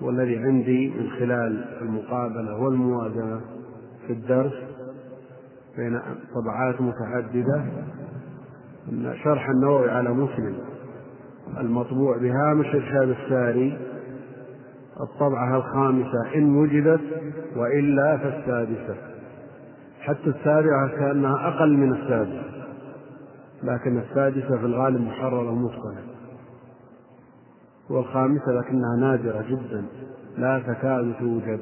[0.00, 3.40] والذي عندي من خلال المقابلة والموازنة
[4.06, 4.52] في الدرس
[5.76, 6.00] بين
[6.34, 7.64] طبعات متعددة
[8.88, 10.58] أن شرح النووي على مسلم
[11.60, 13.78] المطبوع بهامش إرشاد الساري
[15.02, 17.00] الطبعة الخامسة إن وجدت
[17.56, 18.96] وإلا فالسادسة.
[20.00, 22.52] حتى السابعة كأنها أقل من السادسة
[23.62, 26.02] لكن السادسة في الغالب محررة متقنة
[27.90, 29.84] والخامسة لكنها نادرة جدا
[30.38, 31.60] لا تكاد توجد.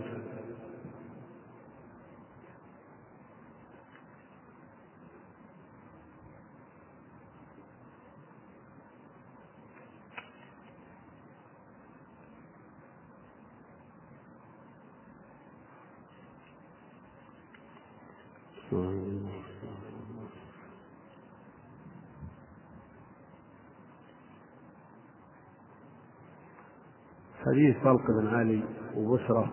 [27.50, 28.62] حديث طلق بن علي
[28.96, 29.52] وبشرة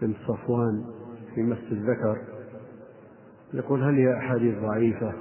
[0.00, 0.84] بن صفوان
[1.34, 2.18] في مسجد ذكر
[3.54, 5.12] يقول هل هي أحاديث ضعيفة؟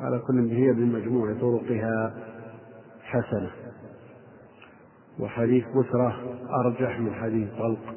[0.00, 2.14] على كل هي بمجموع طرقها
[3.02, 3.50] حسنة.
[5.18, 7.94] وحديث بسرة أرجح من حديث طلق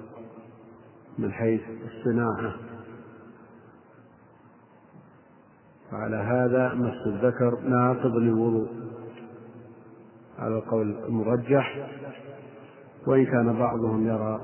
[1.17, 2.55] من حيث الصناعة.
[5.93, 8.82] وعلى هذا مس الذكر ناقض للوضوء.
[10.39, 11.89] على القول المرجح.
[13.07, 14.41] وإن كان بعضهم يرى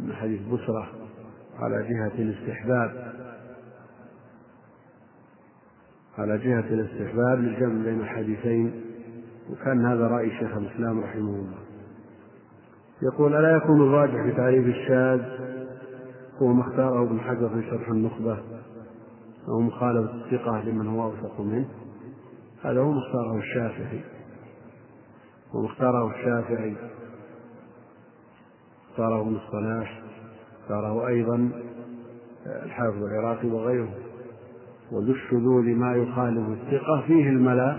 [0.00, 0.88] أن حديث بسرة
[1.58, 3.12] على جهة الاستحباب
[6.18, 8.80] على جهة الاستحباب للجمع بين الحديثين
[9.50, 11.58] وكان هذا رأي شيخ الإسلام رحمه الله.
[13.02, 15.20] يقول ألا يكون الراجح في تعريف الشاذ
[16.42, 18.38] هو ما اختاره ابن حجر في شرح النخبة
[19.48, 21.68] أو مخالفة الثقة لمن هو أوثق منه؟
[22.64, 24.00] هذا هو مختاره الشافعي.
[25.54, 26.76] ومختاره الشافعي.
[28.90, 30.02] اختاره ابن الصلاح
[30.62, 31.50] اختاره أيضا
[32.46, 33.94] الحافظ العراقي وغيره.
[34.92, 37.76] وذو الشذوذ ما يخالف الثقة فيه الملا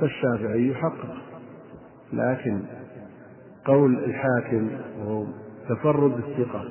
[0.00, 1.16] فالشافعي يحقق.
[2.12, 2.62] لكن
[3.64, 5.26] قول الحاكم وهو
[5.68, 6.64] تفرد الثقة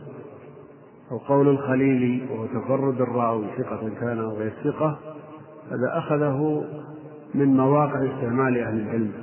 [1.12, 5.00] أو قول الخليلي وهو تفرد الراوي ثقة كان أو غير ثقة
[5.72, 6.64] هذا أخذه
[7.36, 9.14] من مواقع استعمال أهل العلم.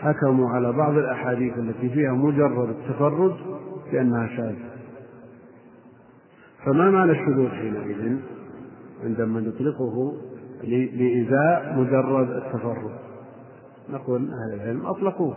[0.00, 3.36] حكموا على بعض الأحاديث التي فيها مجرد التفرد
[3.92, 4.68] بأنها شاذة.
[6.64, 8.16] فما معنى الشذوذ حينئذ
[9.04, 10.12] عندما نطلقه
[10.64, 12.90] لإزاء مجرد التفرد؟
[13.90, 15.36] نقول أهل العلم أطلقوه.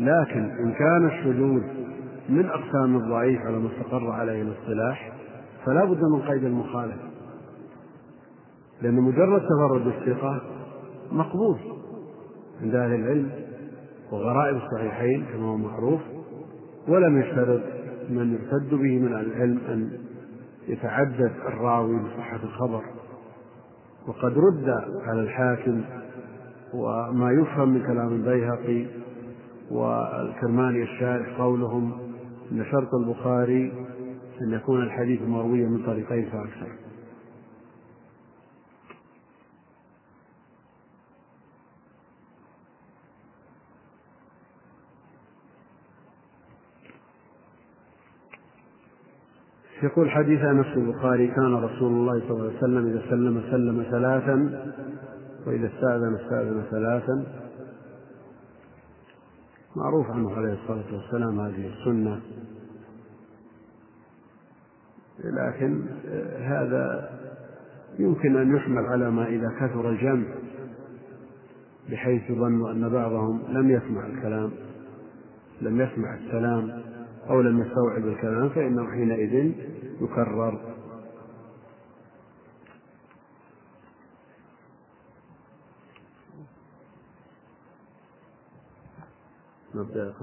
[0.00, 1.62] لكن إن كان الشذوذ
[2.28, 5.12] من أقسام الضعيف على ما استقر عليه الاصطلاح
[5.64, 6.96] فلا بد من قيد المخالف.
[8.82, 10.42] لأن مجرد تفرد الثقة
[11.12, 11.58] مقبول
[12.62, 13.47] عند أهل العلم.
[14.12, 16.00] وغرائب الصحيحين كما هو معروف
[16.88, 17.60] ولم يشترط
[18.10, 19.90] من يرتد به من العلم أن
[20.68, 22.82] يتعدد الراوي بصحة الخبر.
[24.06, 24.68] وقد رد
[25.06, 25.80] على الحاكم
[26.74, 28.86] وما يفهم من كلام البيهقي
[29.70, 31.92] والكرماني الشارح قولهم
[32.52, 33.72] أن شرط البخاري
[34.40, 36.87] أن يكون الحديث مرويا من طريقين فأكثر.
[49.82, 54.64] يقول حديث أنس البخاري كان رسول الله صلى الله عليه وسلم إذا سلم سلم ثلاثا
[55.46, 57.26] وإذا استأذن استأذن ثلاثا.
[59.76, 62.20] معروف عنه عليه الصلاة والسلام هذه السنة.
[65.24, 65.82] لكن
[66.38, 67.10] هذا
[67.98, 70.26] يمكن أن يحمل على ما إذا كثر الجمع
[71.90, 74.50] بحيث ظنوا أن بعضهم لم يسمع الكلام
[75.60, 76.82] لم يسمع السلام.
[77.30, 79.52] أو لم يستوعب الكلام فإنه حينئذ
[80.00, 80.74] يكرر.
[89.74, 90.14] نبدأ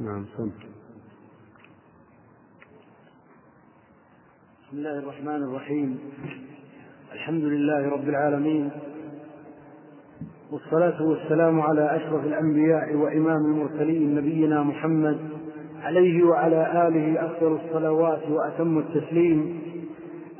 [0.00, 0.52] نعم صمت
[4.66, 5.98] بسم الله الرحمن الرحيم.
[7.12, 8.70] الحمد لله رب العالمين.
[10.50, 15.35] والصلاة والسلام على أشرف الأنبياء وإمام المرسلين نبينا محمد
[15.86, 19.60] عليه وعلى آله أفضل الصلوات وأتم التسليم.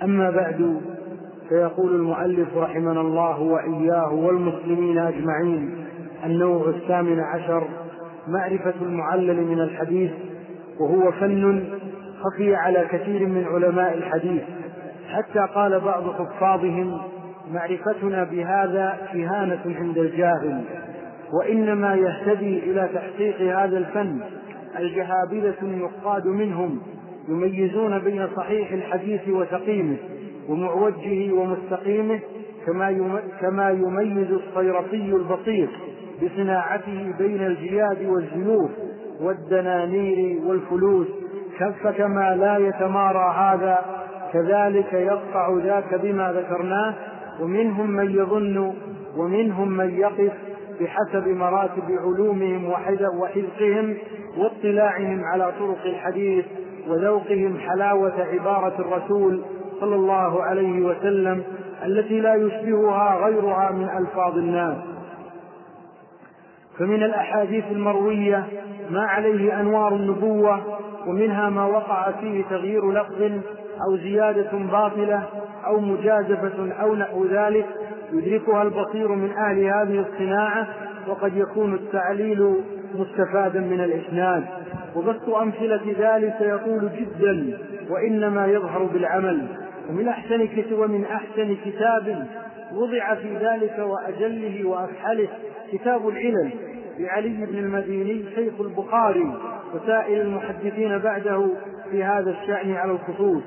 [0.03, 0.81] أما بعد
[1.49, 5.87] فيقول المؤلف رحمنا الله وإياه والمسلمين أجمعين
[6.25, 7.69] النوع الثامن عشر
[8.29, 10.11] معرفة المعلل من الحديث
[10.81, 11.65] وهو فن
[12.21, 14.43] خفي على كثير من علماء الحديث.
[15.09, 17.01] حتى قال بعض حفاظهم
[17.53, 20.65] معرفتنا بهذا كهانة عند الجاهل
[21.33, 24.21] وإنما يهتدي إلى تحقيق هذا الفن
[24.79, 26.81] الجهابذة النقاد منهم
[27.29, 29.97] يميزون بين صحيح الحديث وسقيمه
[30.49, 32.21] ومعوجه ومستقيمه
[32.67, 35.69] كما كما يميز الصيرفي البصير
[36.23, 38.71] بصناعته بين الجياد والزيوف
[39.21, 41.07] والدنانير والفلوس.
[41.83, 43.79] فكما لا يتمارى هذا
[44.33, 46.95] كذلك يقطع ذاك بما ذكرناه
[47.41, 48.75] ومنهم من يظن
[49.17, 50.33] ومنهم من يقف
[50.81, 53.97] بحسب مراتب علومهم وحذقهم
[54.39, 56.45] واطلاعهم على طرق الحديث
[56.89, 59.43] وذوقهم حلاوة عبارة الرسول
[59.81, 61.43] صلى الله عليه وسلم
[61.85, 64.77] التي لا يشبهها غيرها من ألفاظ الناس.
[66.79, 68.45] فمن الأحاديث المروية
[68.91, 70.61] ما عليه أنوار النبوة
[71.07, 73.23] ومنها ما وقع فيه تغيير لفظ
[73.89, 75.23] أو زيادة باطلة
[75.67, 77.67] أو مجازفة أو نحو ذلك
[78.13, 80.69] يدركها البصير من أهل هذه الصناعة
[81.09, 82.55] وقد يكون التعليل
[82.95, 84.45] مستفادا من الإسناد.
[84.97, 87.59] وبث أمثلة ذلك يطول جدا
[87.91, 89.47] وإنما يظهر بالعمل.
[89.91, 92.27] ومن أحسن كتاب ومن أحسن كتاب
[92.73, 95.29] وضع في ذلك وأجله وأفحله
[95.73, 96.51] كتاب العلل
[96.99, 99.35] لعلي بن المديني شيخ البخاري
[99.75, 101.49] وسائر المحدثين بعده
[101.91, 103.43] في هذا الشأن على الخصوص.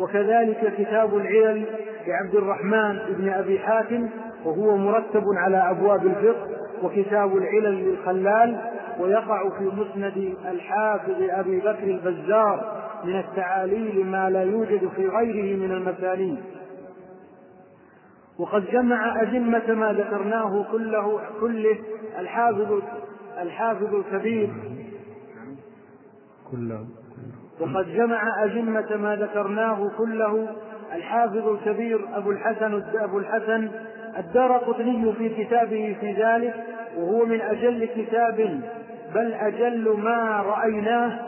[0.00, 1.64] وكذلك كتاب العلل
[2.06, 4.08] لعبد الرحمن بن أبي حاتم
[4.44, 6.46] وهو مرتب على أبواب الفقه
[6.82, 8.60] وكتاب العلل للخلال
[9.00, 15.72] ويقع في مسند الحافظ أبي بكر البزار من التعاليل ما لا يوجد في غيره من
[15.72, 16.38] المسانيد
[18.38, 21.78] وقد جمع أجمة ما ذكرناه كله كله
[22.18, 22.82] الحافظ
[23.42, 24.50] الحافظ الكبير.
[26.50, 26.84] كله
[27.60, 30.48] وقد جمع أجمة ما ذكرناه كله
[30.94, 33.68] الحافظ الكبير أبو الحسن أبو الحسن
[34.18, 36.54] الدار قطني في كتابه في ذلك
[36.96, 38.60] وهو من أجل كتاب
[39.14, 41.18] بل أجل ما رأيناه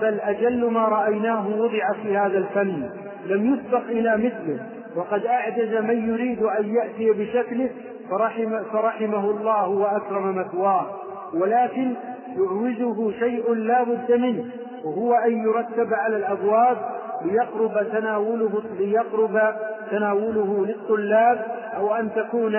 [0.00, 2.90] بل أجل ما رأيناه وضع في هذا الفن.
[3.26, 4.66] لم يسبق إلى مثله.
[4.96, 7.70] وقد أعجز من يريد أن يأتي بشكله
[8.10, 10.86] فرحم فرحمه الله وأكرم مثواه.
[11.34, 11.94] ولكن
[12.36, 14.44] يعوزه شيء لا بد منه
[14.84, 16.76] وهو أن يرتب على الأبواب
[17.24, 19.40] ليقرب تناوله ليقرب
[19.90, 21.46] تناوله للطلاب
[21.76, 22.56] أو أن تكون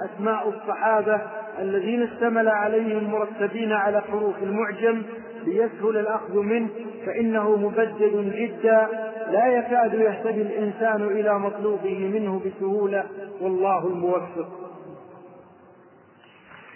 [0.00, 1.20] أسماء الصحابة
[1.58, 5.02] الذين اشتمل عليهم مرتبين على حروف المعجم
[5.44, 6.68] ليسهل الأخذ منه
[7.06, 8.88] فإنه مبدد جدا.
[9.30, 13.04] لا يكاد يهتدي الإنسان إلى مطلوبه منه بسهولة
[13.40, 14.48] والله الموفق.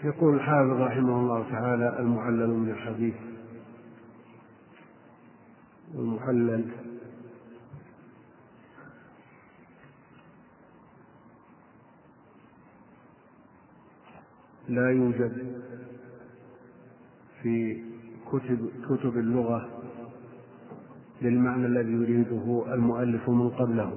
[0.05, 3.15] يقول الحافظ رحمه الله تعالى المعلل من الحديث.
[5.95, 6.65] والمحلل
[14.71, 15.33] لا يوجد
[17.43, 17.83] في
[18.33, 19.69] كتب كتب اللغة
[21.23, 23.93] للمعنى الذي يريده المؤلف من قبله.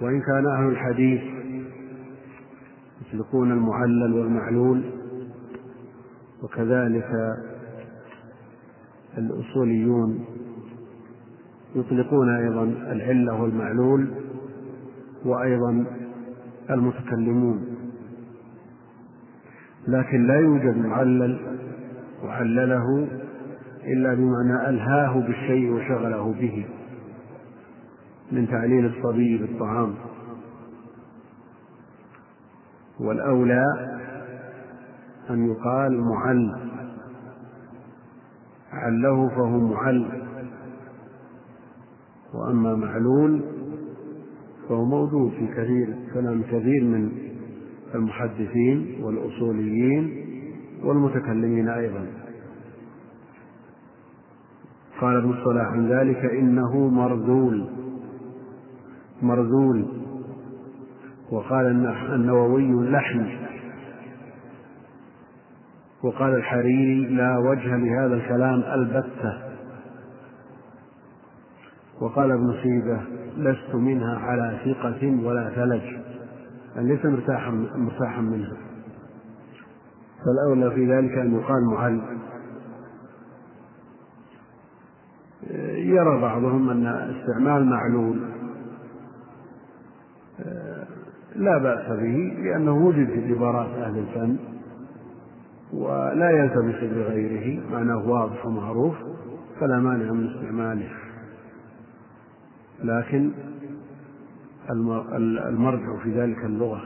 [0.00, 1.22] وإن كان أهل الحديث
[3.00, 4.84] يطلقون المعلل والمعلول
[6.42, 7.10] وكذلك
[9.18, 10.24] الأصوليون
[11.74, 12.62] يطلقون أيضا
[12.92, 14.14] العلة والمعلول
[15.24, 15.84] وأيضا
[16.70, 17.71] المتكلمون.
[19.88, 21.40] لكن لا يوجد معلل
[22.24, 23.08] وعلله
[23.84, 26.66] إلا بمعنى ألهاه بالشيء وشغله به
[28.32, 29.94] من تعليل الصبي بالطعام.
[33.00, 33.64] والأولى
[35.30, 36.72] أن يقال معل
[38.72, 40.22] عله فهو معل
[42.34, 43.42] وأما معلول
[44.68, 47.12] فهو موجود في كثير كلام كثير من
[47.94, 50.26] المحدثين والأصوليين
[50.84, 52.06] والمتكلمين أيضا.
[55.00, 57.68] قال ابن الصلاح عن ذلك إنه مرذول
[59.22, 59.86] مرذول.
[61.30, 61.66] وقال
[62.12, 63.26] النووي لحن.
[66.02, 69.52] وقال الحريري لا وجه لهذا الكلام البتة.
[72.00, 73.00] وقال ابن سيبة
[73.36, 76.11] لست منها على ثقة ولا ثلج.
[76.76, 78.56] ليس مرتاحا مرتاحا منها.
[80.24, 82.00] فالأولى في ذلك أن يقال معل
[85.76, 88.20] يرى بعضهم أن استعمال معلول.
[91.36, 94.36] لا بأس به لأنه وجد في عبارات أهل الفن
[95.72, 97.70] ولا يلتبس بغيره.
[97.70, 98.94] معناه واضح ومعروف
[99.60, 100.88] فلا مانع من استعماله.
[102.84, 103.30] لكن
[104.70, 106.82] المرجع في ذلك اللغة.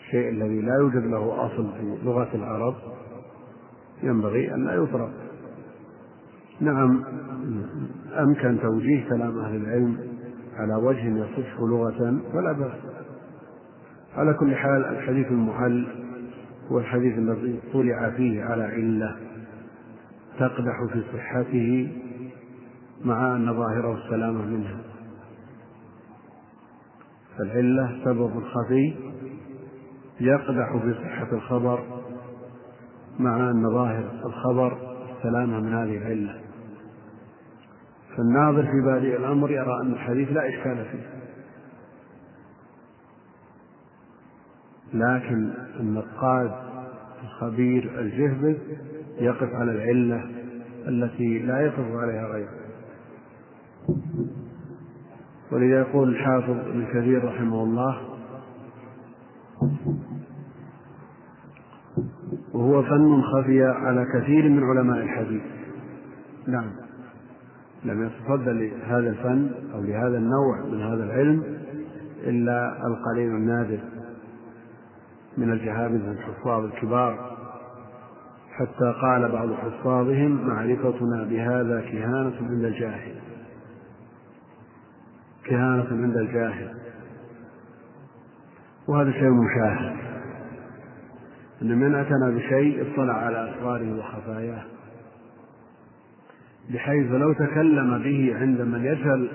[0.00, 2.74] الشيء الذي لا يوجد له أصل في لغة العرب
[4.02, 5.10] ينبغي أن لا يطرق.
[6.60, 7.04] نعم
[8.18, 9.98] أمكن توجيه كلام أهل العلم
[10.56, 12.78] على وجه يصح لغة فلا بأس.
[14.16, 15.86] على كل حال الحديث المحل
[16.70, 19.16] هو الحديث الذي طلع فيه على علة
[20.38, 21.92] تقدح في صحته
[23.04, 24.76] مع أن ظاهره السلامة منها.
[27.38, 28.94] فالعلة سبب خفي
[30.20, 31.84] يقدح في صحة الخبر
[33.18, 34.78] مع أن ظاهر الخبر
[35.16, 36.40] السلامة من هذه العلة.
[38.16, 41.14] فالناظر في بادئ الأمر يرى أن الحديث لا إشكال فيه.
[44.94, 45.50] لكن
[45.80, 46.52] النقاد
[47.22, 48.56] الخبير الجهبذ
[49.18, 50.30] يقف على العلة
[50.88, 52.64] التي لا يقف عليها غيره.
[55.54, 58.00] ولذا يقول الحافظ ابن كثير رحمه الله
[62.52, 65.42] وهو فن خفي على كثير من علماء الحديث.
[66.46, 66.70] نعم.
[67.84, 71.42] لم يتصدى لهذا الفن أو لهذا النوع من هذا العلم
[72.24, 73.78] إلا القليل النادر
[75.38, 77.36] من الجهابذة الحفاظ الكبار.
[78.50, 83.14] حتى قال بعض حفاظهم معرفتنا بهذا كهانة عند الجاهل.
[85.44, 86.74] كهانة عند الجاهل.
[88.88, 89.96] وهذا شيء مشاهد.
[91.62, 94.64] أن من أتنا بشيء اطلع على أسراره وخفاياه.
[96.70, 99.28] بحيث لو تكلم به عند من يجهل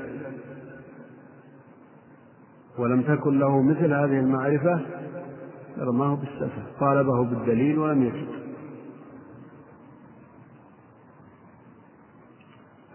[2.78, 4.82] ولم تكن له مثل هذه المعرفة
[5.78, 6.64] رماه بالسفة.
[6.80, 8.28] طالبه بالدليل ولم يجد.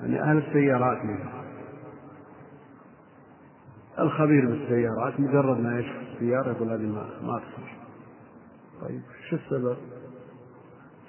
[0.01, 1.43] يعني أهل السيارات منه
[3.98, 7.76] الخبير بالسيارات مجرد ما يشوف السيارة يقول هذه ما ما تصلح
[8.80, 9.76] طيب شو السبب؟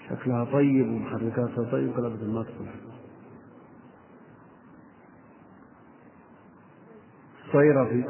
[0.10, 2.74] شكلها طيب ومحركاتها طيب قال أبدا ما تصلح
[7.46, 8.04] الصيرفي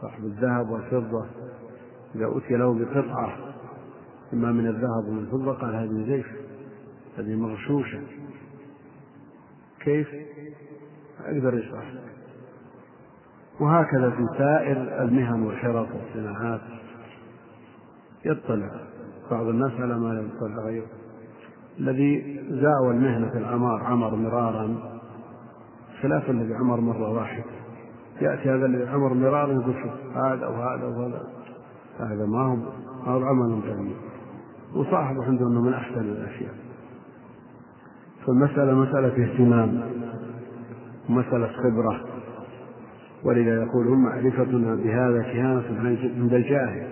[0.00, 1.26] صاحب الذهب والفضة
[2.14, 3.54] إذا أتي له بقطعة
[4.32, 6.26] إما من الذهب ومن الفضة قال هذه زيف
[7.18, 8.02] هذه مغشوشة
[9.80, 10.08] كيف؟
[11.20, 11.92] أقدر يشرح
[13.60, 16.60] وهكذا في سائر المهن والحرف والصناعات
[18.24, 18.70] يطلع
[19.30, 20.86] بعض الناس على ما يطلع غيره.
[21.80, 24.76] الذي زاوى المهنة العمار عمر مرارا
[26.02, 27.44] خلاف الذي عمر مرة واحدة
[28.20, 31.22] يأتي هذا الذي عمر مرارا يقول شوف هذا وهذا وهذا.
[31.98, 32.56] هذا ما هو
[33.06, 33.96] ما هو عمل جميل
[34.74, 36.54] وصاحبه عنده إنه من أحسن الأشياء.
[38.26, 39.80] فالمسألة مسألة اهتمام
[41.08, 42.15] ومسألة خبرة.
[43.26, 45.64] ولذا يقول هم معرفتنا بهذا كهانة
[46.18, 46.86] عند الجاهل.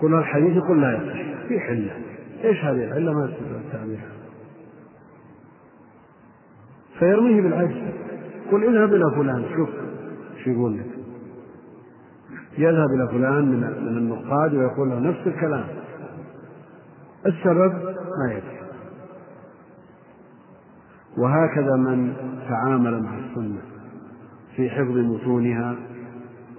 [0.00, 1.92] كل الحديث يقول لا يصح في حلة.
[2.44, 3.30] إيش هذه العلة ما
[3.66, 4.00] التعبير
[6.98, 7.76] فيرميه بالعجز.
[8.52, 9.68] قل اذهب إلى فلان شوف
[10.44, 10.86] شو يقول لك.
[12.58, 15.64] يذهب إلى فلان من من النقاد ويقول له نفس الكلام.
[17.26, 17.72] السبب
[18.18, 18.58] ما يدري
[21.18, 22.12] وهكذا من
[22.48, 23.77] تعامل مع السنة.
[24.58, 25.76] في حفظ متونها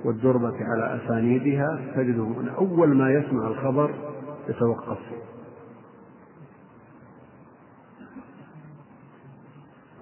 [0.06, 3.92] والدربة على أسانيدها تجده من أول ما يسمع الخبر
[4.50, 4.98] يتوقف.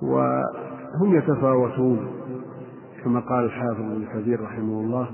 [0.02, 2.08] وهم يتفاوتون
[3.04, 5.08] كما قال الحافظ ابن كثير رحمه الله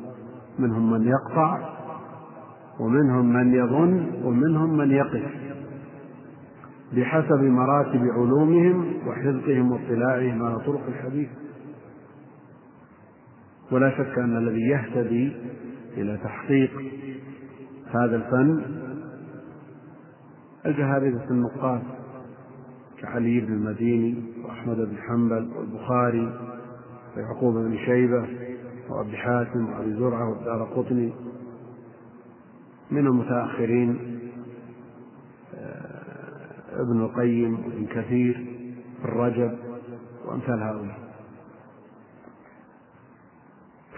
[0.59, 1.69] منهم من يقطع
[2.79, 5.31] ومنهم من يظن ومنهم من يقف.
[6.93, 11.29] بحسب مراتب علومهم وحفظهم واطلاعهم على طرق الحديث.
[13.71, 15.31] ولا شك أن الذي يهتدي
[15.97, 16.71] إلى تحقيق
[17.87, 18.61] هذا الفن
[20.65, 21.81] الجهابذة النقاد
[23.01, 26.39] كعلي بن المديني وأحمد بن حنبل والبخاري
[27.17, 28.27] ويعقوب بن شيبة
[28.89, 31.13] وأبي حاتم وأبي زرعة والدار قطني
[32.91, 34.19] من المتأخرين
[35.55, 38.45] آه، ابن القيم وابن كثير
[39.05, 39.57] الرجب
[40.25, 41.02] وأمثال هؤلاء.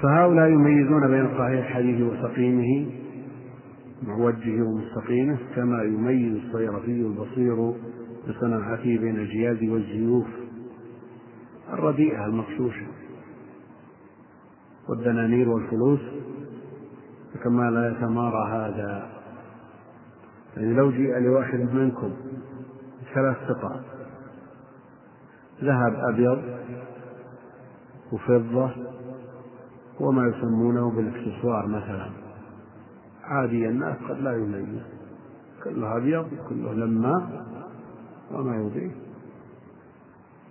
[0.02, 2.92] فهؤلاء يميزون بين صحيح الحديث وسقيمه
[4.04, 7.74] معوجه ومستقيمه كما يميز الصيرفي البصير
[8.28, 10.28] بصناعته بين الجياد والزيوف
[11.74, 12.86] الرديئة المغشوشة
[14.90, 16.00] والدنانير والفلوس.
[17.44, 19.10] كما لا يتمارى هذا.
[20.58, 22.12] يعني لو جيء لواحد منكم
[23.14, 23.80] ثلاث قطع.
[25.64, 26.42] ذهب أبيض
[28.12, 28.72] وفضة
[30.00, 32.10] وما يسمونه بالاكسسوار مثلا.
[33.24, 34.82] عادي الناس قد لا يميز
[35.64, 37.44] كله أبيض كله لما
[38.32, 38.92] وما يضيء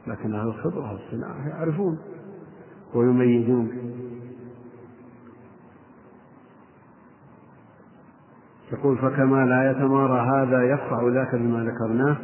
[0.06, 1.98] لكن أهل الخبرة والصناعة يعرفون
[2.94, 3.70] ويميزون.
[8.72, 12.16] يقول فكما لا يتمارى هذا يقطع ذاك بما ذكرناه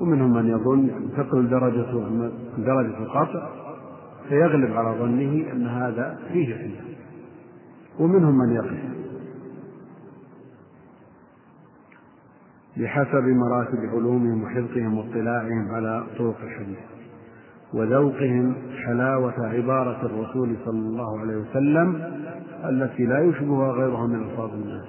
[0.00, 1.92] ومنهم من يظن تقل درجة
[2.58, 3.67] درجة القطع.
[4.28, 6.80] فيغلب على ظنه أن هذا فيه علة
[7.98, 8.98] ومنهم من يقف.
[12.76, 16.78] بحسب مراتب علومهم وحفظهم واطلاعهم على طرق الحديث
[17.74, 18.54] وذوقهم
[18.86, 21.96] حلاوة عبارة الرسول صلى الله عليه وسلم
[22.64, 24.86] التي لا يشبهها غيرها من ألفاظ الناس.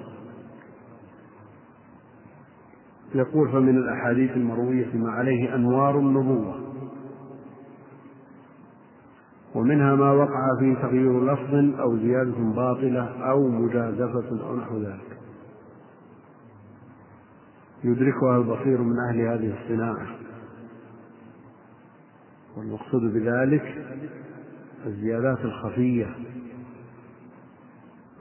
[3.14, 6.69] يقول فمن الأحاديث المروية ما عليه أنوار النبوة
[9.54, 15.18] ومنها ما وقع فيه تغيير لفظ أو زيادة باطلة أو مجازفة أو نحو ذلك.
[17.84, 20.06] يدركها البصير من أهل هذه الصناعة.
[22.56, 23.84] والمقصود بذلك
[24.86, 26.14] الزيادات الخفية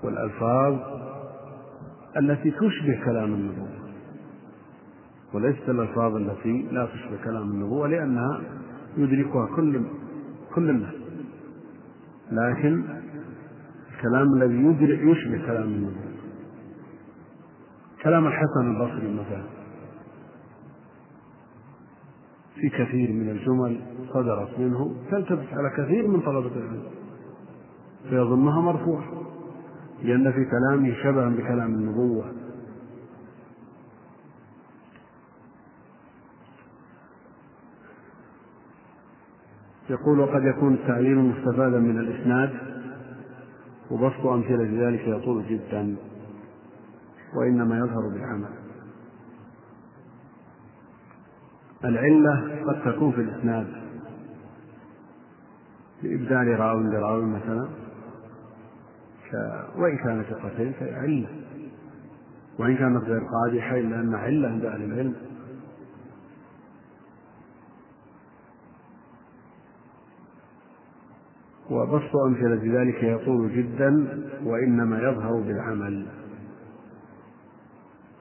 [0.04, 0.78] والألفاظ
[2.18, 3.70] التي تشبه كلام النبوة.
[5.34, 8.42] وليست الألفاظ التي لا تشبه كلام النبوة لأنها
[8.98, 9.84] يدركها كل
[10.56, 10.99] كل الناس.
[12.32, 12.84] لكن
[13.96, 16.10] الكلام الذي يدرك يشبه كلام النبوة
[18.04, 19.44] كلام الحسن البصري مثلا.
[22.56, 23.82] في كثير من الجمل
[24.14, 26.84] صدرت منه تلتبس على كثير من طلبة العلم.
[28.10, 29.04] فيظنها مرفوعة
[30.04, 32.26] لأن في كلامه شبها بكلام النبوة.
[39.90, 42.50] يقول وقد يكون التعليل مستفادا من الإسناد
[43.92, 45.96] وبسط أمثلة ذلك يطول جدا
[47.36, 48.50] وإنما يظهر بالعمل.
[51.86, 53.68] العلة قد تكون في الإسناد
[56.04, 57.68] بإبدال راو لراو مثلا
[59.76, 61.28] وإن كان ثقتين فهي علة.
[62.60, 65.16] وإن كانت غير قادحة إلا أن علة عند أهل العلم.
[71.72, 76.08] وبسط أمثلة ذلك يطول جدا وإنما يظهر بالعمل.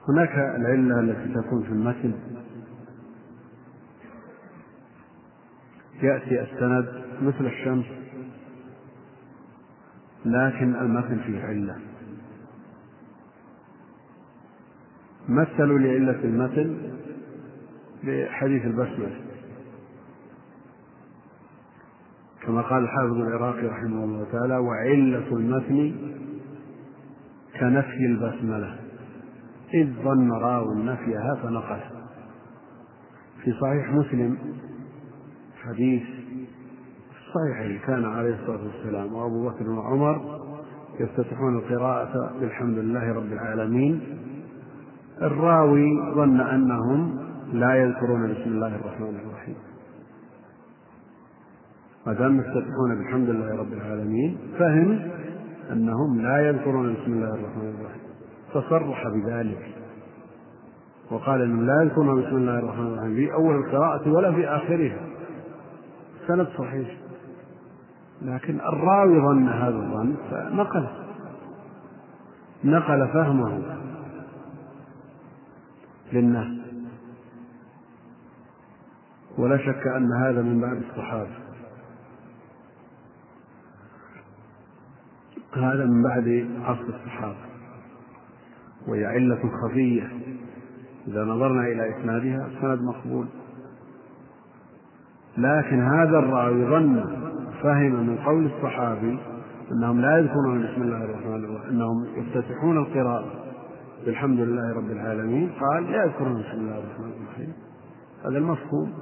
[0.09, 2.13] هناك العلة التي تكون في المتن.
[6.03, 7.85] يأتي السند مثل الشمس
[10.25, 11.75] لكن المتن فيه علة.
[15.29, 16.77] مثلوا لعلة المتن
[18.03, 19.28] بحديث البسملة
[22.45, 25.95] كما قال الحافظ العراقي رحمه الله تعالى وعلة المتن
[27.59, 28.75] كنفي البسملة.
[29.73, 31.89] إذ ظن راو نفيها فنقله
[33.43, 34.37] في صحيح مسلم
[35.63, 36.03] حديث
[37.33, 40.39] صحيح كان عليه الصلاة والسلام وأبو بكر وعمر
[40.99, 44.01] يفتتحون القراءة بالحمد لله رب العالمين.
[45.21, 45.85] الراوي
[46.15, 47.19] ظن أنهم
[47.53, 49.55] لا يذكرون بسم الله الرحمن الرحيم.
[52.07, 54.99] ما دام يفتتحون بالحمد لله رب العالمين فهم
[55.71, 58.01] أنهم لا يذكرون بسم الله الرحمن الرحيم.
[58.53, 59.75] فصرح بذلك.
[61.11, 64.99] وقال إنهم لا يذكرون بسم الله الرحمن الرحيم في أول القراءة ولا في آخرها.
[66.27, 66.97] سند صحيح.
[68.21, 70.87] لكن الراوي ظن هذا الظن فنقل.
[72.63, 73.61] نقل فهمه
[76.13, 76.59] للناس.
[79.37, 81.48] ولا شك أن هذا من باب الصحابة.
[85.59, 87.49] هذا من بعد عصر الصحابة
[88.87, 90.09] وهي علة خفية.
[91.07, 93.27] إذا نظرنا إلى إسنادها سند مقبول.
[95.37, 97.05] لكن هذا الراوي ظن
[97.63, 99.19] فهم من قول الصحابي
[99.71, 103.31] أنهم لا يذكرون بسم الله الرحمن الرحيم أنهم يفتتحون القراءة.
[104.05, 105.49] بالحمد لله رب العالمين.
[105.59, 107.53] قال لا يذكرون بسم الله الرحمن الرحيم.
[108.25, 108.93] هذا المفهوم.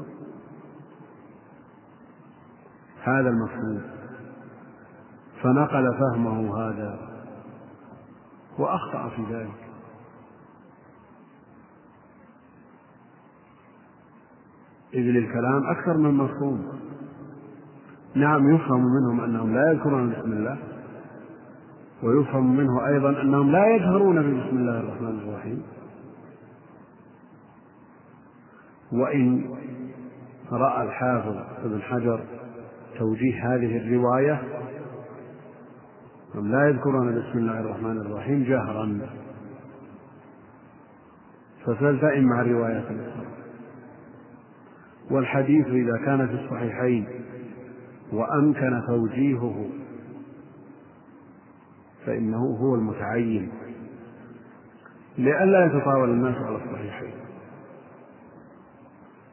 [3.04, 3.97] هذا المفهوم.
[5.43, 6.99] فنقل فهمه هذا
[8.59, 9.68] وأخطأ في ذلك.
[14.93, 16.80] إذ للكلام أكثر من مفهوم
[18.15, 20.57] نعم يفهم منهم أنهم لا يذكرون بسم الله
[22.03, 25.64] ويفهم منه أيضا أنهم لا يجهرون ببسم الله الرحمن الرحيم.
[28.91, 29.55] وإن
[30.51, 31.35] رأى الحافظ
[31.65, 32.19] ابن حجر
[32.99, 34.41] توجيه هذه الرواية
[36.45, 38.99] لا يذكرون بسم الله الرحمن الرحيم جهرا.
[41.65, 43.27] فسلتئم مع الروايات الأخرى
[45.11, 47.07] والحديث إذا كان في الصحيحين
[48.14, 49.65] وأمكن توجيهه
[52.05, 53.51] فإنه هو المتعين.
[55.18, 57.14] لئلا يتطاول الناس على الصحيحين.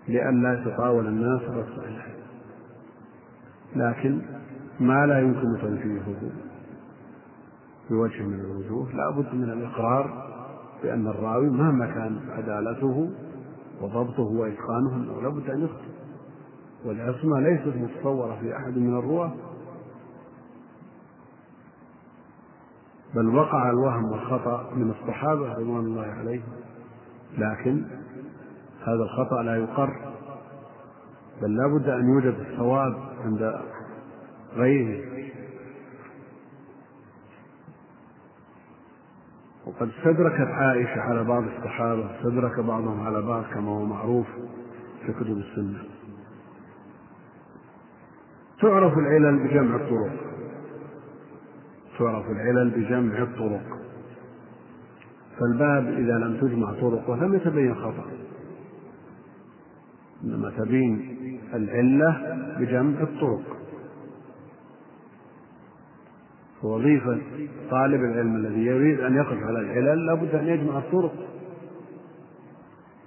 [0.09, 2.15] لئلا يتطاول الناس على الصحيحين.
[3.77, 4.21] لكن
[4.81, 6.31] ما لا يمكن توجيهه.
[7.91, 10.25] بوجه من الوجوه لا بد من الإقرار
[10.83, 13.11] بأن الراوي مهما كانت عدالته
[13.81, 15.95] وضبطه وإتقانه أنه لا بد أن يخطئ
[16.85, 19.33] والعصمة ليست متصورة في أحد من الرواة.
[23.15, 26.49] بل وقع الوهم والخطأ من الصحابة رضوان الله عليهم.
[27.39, 27.85] لكن
[28.85, 30.15] هذا الخطأ لا يقر
[31.43, 33.61] بل لا بد أن يوجد الصواب عند
[34.55, 35.24] غيره.
[39.67, 44.27] وقد استدركت عائشة على بعض الصحابة استدرك بعضهم على بعض كما هو معروف
[45.07, 45.79] في كتب السنة.
[48.61, 50.13] تعرف العلل بجمع الطرق.
[51.99, 53.79] تعرف العلل بجمع الطرق.
[55.39, 58.07] فالباب إذا لم تجمع طرقه لم يتبين خطأ.
[60.25, 61.19] إنما تبين
[61.55, 63.54] العلة بجمع الطرق.
[66.65, 67.21] ووظيفة
[67.71, 71.15] طالب العلم الذي يريد أن يقف على العلل لابد أن يجمع الطرق.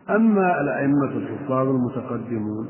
[0.09, 2.69] أما الأئمة الحفاظ المتقدمون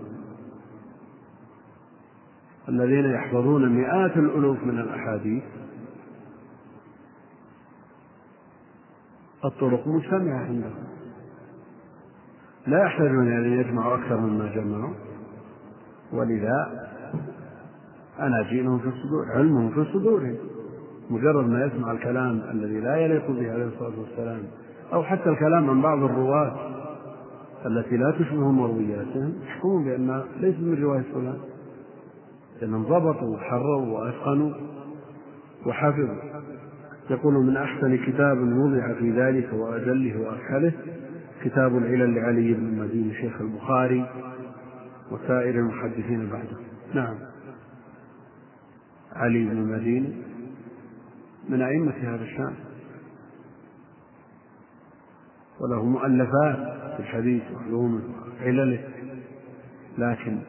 [2.69, 5.43] الذين يحفظون مئات الألوف من الأحاديث
[9.45, 10.83] الطرق مجتمعة عندهم.
[12.67, 14.93] لا يحتاجون إلى أن يجمعوا أكثر مما جمعوا.
[16.13, 16.87] ولذا
[18.19, 20.56] أناجيلهم في الصدور علمهم في صدورهم.
[21.09, 24.43] مجرد ما يسمع الكلام الذي لا يليق به عليه الصلاة والسلام
[24.93, 26.55] أو حتى الكلام عن بعض الرواة
[27.65, 31.37] التي لا تشبه مروياتهم يحكمون بأنها ليست من رواية فلان
[32.61, 34.53] لأنهم ضبطوا وحروا وأتقنوا
[35.65, 36.15] وحفظوا.
[37.09, 40.71] يقول من أحسن كتاب وضع في ذلك وأجله وأكحله
[41.43, 44.05] كتاب العلل لعلي بن المديني شيخ البخاري
[45.11, 46.57] وسائر المحدثين بعده.
[46.93, 47.15] نعم.
[49.15, 50.26] علي بن المديني
[51.49, 52.53] من أئمة هذا الشأن.
[55.59, 56.57] وله مؤلفات
[56.93, 58.01] في الحديث وعلومه
[58.41, 58.83] وعلله
[59.97, 60.39] لكن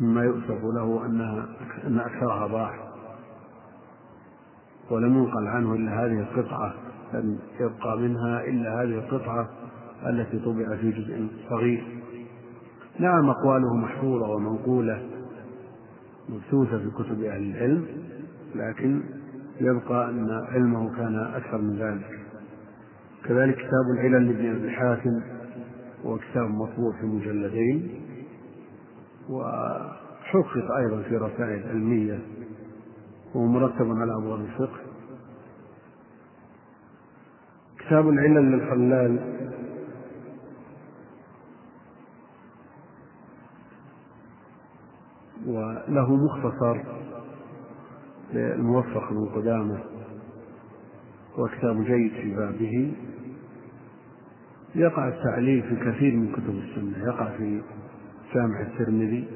[0.00, 1.48] مما يؤسف له أنها
[1.86, 2.88] أن أكثرها ضاع.
[4.90, 6.74] ولم ينقل عنه إلا هذه القطعة
[7.14, 9.48] لم يبقى منها إلا هذه القطعة
[10.06, 11.98] التي طبع في جزء صغير.
[12.98, 15.08] نعم أقواله محفوظة ومنقولة
[16.28, 17.86] مبثوثة في كتب أهل العلم
[18.54, 19.02] لكن
[19.60, 22.20] يبقى أن علمه كان أكثر من ذلك.
[23.24, 25.20] كذلك كتاب العلل لابن أبي حاتم
[26.04, 28.00] هو كتاب مطبوع في مجلدين
[29.30, 32.18] وحقق أيضا في رسائل علمية
[33.34, 34.80] وهو مرتب على أبواب الفقه.
[37.78, 39.18] كتاب العلل للخلال
[45.46, 46.76] وله مختصر
[48.32, 49.78] للموفق بن قدامة
[51.38, 52.92] وكتاب جيد في بابه.
[54.74, 57.62] يقع التعليل في كثير من كتب السنة يقع في
[58.34, 59.28] جامع الترمذي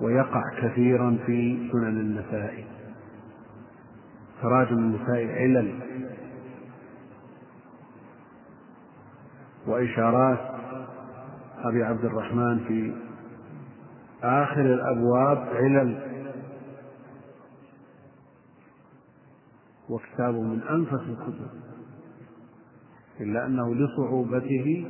[0.00, 2.64] ويقع كثيرا في سنن النسائي.
[4.42, 5.74] تراجم النسائي علل
[9.66, 10.38] وإشارات
[11.64, 12.92] أبي عبد الرحمن في
[14.22, 16.07] آخر الأبواب علل.
[19.90, 21.48] وكتاب من أنفس الكتب.
[23.20, 24.86] إلا أنه لصعوبته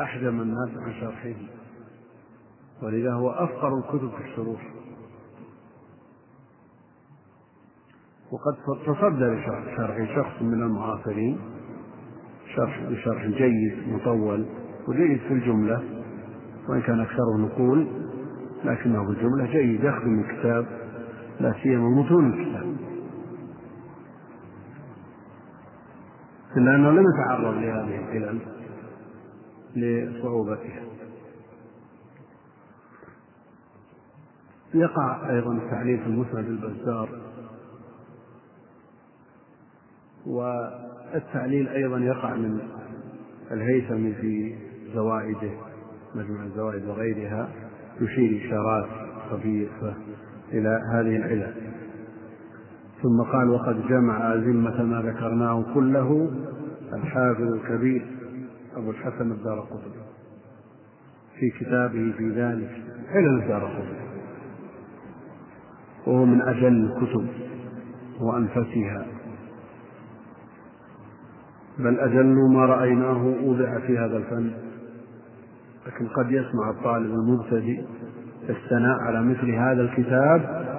[0.00, 1.34] أحجم الناس عن شرحه.
[2.82, 4.70] ولذا هو أفقر الكتب في الشروح.
[8.32, 11.38] وقد تصدى لشرح شخص من المعاصرين
[12.56, 14.46] شرح بشرح جيد مطول
[14.88, 15.82] وجيد في الجملة
[16.68, 17.86] وإن كان أكثره نقول
[18.64, 20.66] لكنه في الجملة جيد يخدم الكتاب
[21.40, 22.69] لا سيما متون الكتاب.
[26.56, 28.40] إلا أنه لم يتعرض لهذه العلل
[29.76, 30.82] لصعوبتها.
[34.74, 37.08] يقع أيضا التعليل في المسند البزار
[40.26, 42.60] والتعليل أيضا يقع من
[43.50, 44.56] الهيثمي في
[44.94, 45.50] زوائده
[46.14, 47.48] مجمع الزوائد وغيرها
[48.00, 48.88] يشير إشارات
[49.30, 49.94] خفيفة
[50.52, 51.69] إلى هذه العلل.
[53.02, 56.30] ثم قال وقد جمع أزمة ما ذكرناه كله
[56.92, 58.06] الحافظ الكبير
[58.76, 59.92] أبو الحسن الدار قطب
[61.38, 62.70] في كتابه في ذلك.
[63.08, 63.96] علل الدار قطب
[66.06, 67.26] وهو من أجل الكتب
[68.20, 69.06] وأنفسها.
[71.78, 74.50] بل أجل ما رأيناه أوضع في هذا الفن.
[75.86, 77.80] لكن قد يسمع الطالب المبتدئ
[78.48, 80.69] الثناء على مثل هذا الكتاب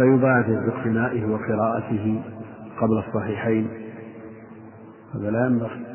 [0.00, 2.22] فيبادر باقتنائه وقراءته
[2.80, 3.68] قبل الصحيحين.
[5.14, 5.86] هذا لا ينبغي.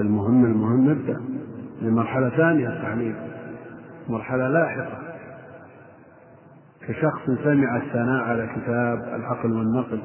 [0.00, 1.20] المهم المهم ابدأ
[1.82, 3.16] لمرحلة ثانية التعليم.
[4.08, 4.98] مرحلة لاحقة.
[6.88, 10.02] كشخص سمع الثناء على كتاب العقل والنقل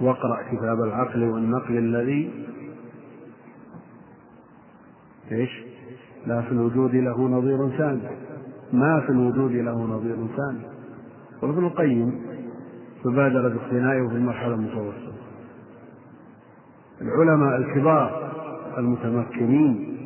[0.00, 2.30] واقرأ كتاب العقل والنقل الذي
[5.32, 5.64] إيش؟
[6.26, 8.08] لا في الوجود له نظير ثاني.
[8.72, 10.77] ما في الوجود له نظير ثاني.
[11.42, 12.22] وابن القيم
[13.04, 15.12] فبادر باقتنائه في المرحلة المتوسطة.
[17.00, 18.32] العلماء الكبار
[18.78, 19.98] المتمكنين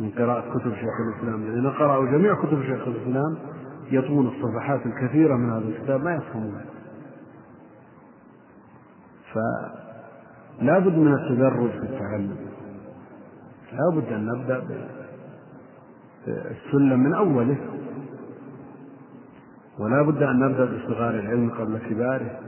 [0.00, 3.38] من قراءة كتب شيخ الإسلام الذين قرأوا جميع كتب شيخ الإسلام
[3.90, 6.60] يطون الصفحات الكثيرة من هذا الكتاب ما يفهمون.
[9.32, 12.36] فلا بد من التدرج في التعلم.
[13.72, 14.62] لا بد أن نبدأ
[16.26, 17.56] بالسلم من أوله
[19.78, 22.40] ولا بد أن نبدأ باصطغار العلم قبل كباره.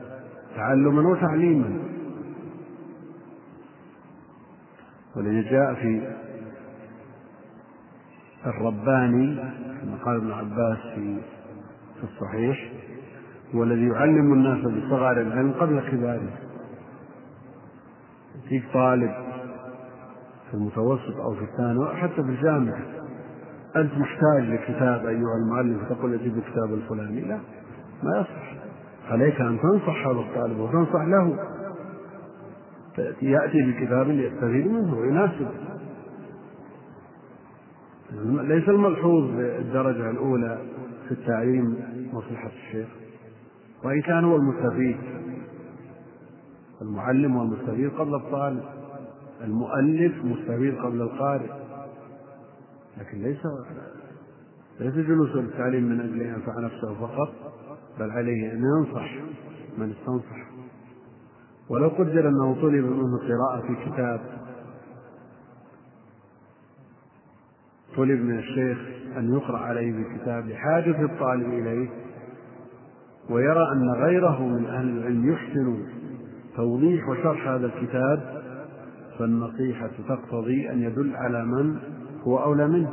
[0.56, 1.78] تعلما وتعليما.
[5.16, 6.14] ولذا جاء في
[8.46, 9.36] الرباني
[9.80, 11.20] كما قال ابن عباس في
[12.00, 12.72] في الصحيح
[13.54, 16.32] هو الذي يعلم الناس بصغار العلم قبل كباره.
[18.34, 19.10] يأتيك طالب
[20.50, 23.03] في المتوسط أو في الثانوي حتى في الجامعة.
[23.76, 27.20] أنت محتاج لكتاب أيها المعلم فتقول أجيب الكتاب الفلاني.
[27.20, 27.38] لا
[28.02, 28.54] ما يصح.
[29.10, 31.38] عليك أن تنصح هذا الطالب وتنصح له.
[33.22, 35.50] يأتي بكتاب يستفيد منه ويناسبه
[38.42, 40.58] ليس الملحوظ بالدرجة الأولى
[41.08, 41.76] في التعليم
[42.12, 42.88] مصلحة الشيخ.
[43.84, 44.96] وإن كان هو المستفيد
[46.82, 48.62] المعلم هو المستفيد قبل الطالب
[49.44, 51.63] المؤلف مستفيد قبل القارئ.
[52.98, 53.40] لكن ليس
[54.80, 57.28] ليس جلوس التعليم من أجل أن ينفع نفسه فقط
[57.98, 59.14] بل عليه أن ينصح
[59.78, 60.50] من استنصح.
[61.70, 64.20] ولو قدر أنه طلب منه قراءة في كتاب
[67.96, 68.78] طلب من الشيخ
[69.16, 71.88] أن يقرأ عليه بكتاب لحاجة الطالب إليه
[73.30, 75.86] ويرى أن غيره من أهل العلم يحسن
[76.56, 78.42] توضيح وشرح هذا الكتاب
[79.18, 81.78] فالنصيحة تقتضي أن يدل على من
[82.24, 82.92] هو أولى منه.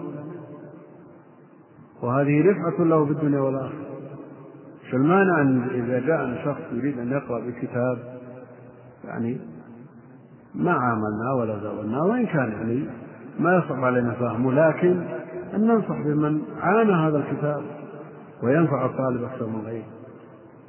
[2.01, 3.91] وهذه رفعة له في الدنيا والآخرة.
[4.91, 7.97] فالمانع أن إذا جاء شخص يريد أن يقرأ بكتاب؟
[9.03, 9.37] يعني
[10.55, 12.85] ما عاملنا ولا زاولنا وإن كان يعني
[13.39, 15.03] ما يصعب علينا فهمه لكن
[15.53, 17.63] أن ننصح بمن عانى هذا الكتاب
[18.43, 19.85] وينفع الطالب أكثر من غيره.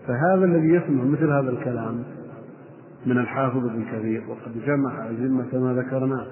[0.07, 2.05] فهذا الذي يسمع مثل هذا الكلام
[3.07, 6.27] من الحافظ ابن كثير وقد جمع أئمة كما ذكرنا.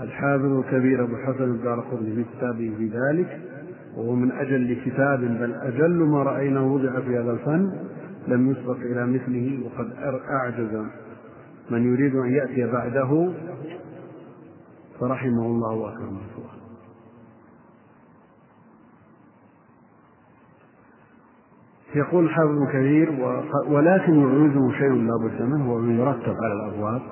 [0.00, 3.40] الحافظ الكبير أبو الحسن الدار في كتابه في ذلك
[3.96, 7.72] وهو من أجل كتاب بل أجل ما رأيناه وضع في هذا الفن
[8.28, 9.92] لم يسبق إلى مثله وقد
[10.30, 10.86] أعجز
[11.70, 13.32] من يريد أن يأتي بعده
[15.00, 16.20] فرحمه الله وأكرمه.
[21.94, 23.10] يقول الحافظ ابن كثير
[23.68, 27.02] ولكن يعوزه شيء لا بد منه وهو يرتب على الأبواب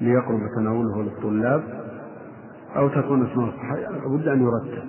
[0.00, 1.62] ليقرب تناوله للطلاب
[2.76, 4.88] أو تكون اسمه الصحيح لابد أن يرتب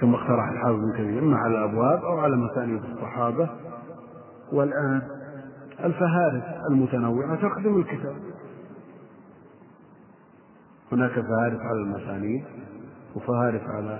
[0.00, 3.48] كما اقترح الحافظ ابن كثير إما على الأبواب أو على مسانيد الصحابة.
[4.52, 5.02] والآن
[5.84, 8.16] الفهارس المتنوعة تخدم الكتاب.
[10.92, 12.44] هناك فهارس على المسانيد
[13.16, 13.98] وفهارس على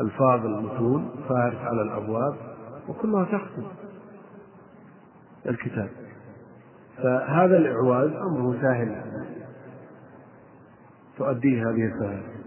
[0.00, 2.34] ألفاظ المتون فارس على الأبواب
[2.88, 3.66] وكلها تخدم
[5.46, 5.88] الكتاب.
[7.02, 9.02] فهذا الإعواز أمره سهل
[11.18, 12.40] تؤديه هذه الفهارس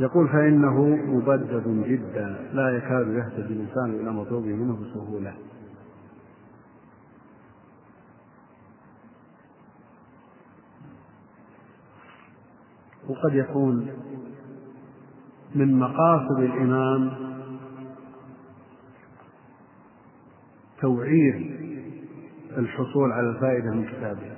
[0.00, 5.34] يقول فإنه مبدد جدا لا يكاد يهتدي الإنسان إلى مطلوبه منه بسهولة.
[13.08, 13.88] وقد يكون
[15.54, 17.10] من مقاصد الإمام
[20.84, 21.34] توعير
[22.58, 24.32] الحصول على الفائدة من كتابه.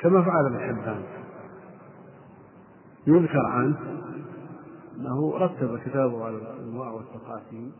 [0.00, 1.02] كما فعل ابن حبان.
[3.06, 3.76] يذكر عنه
[4.96, 7.72] أنه رتب كتابه على الأنواع والتقاسيم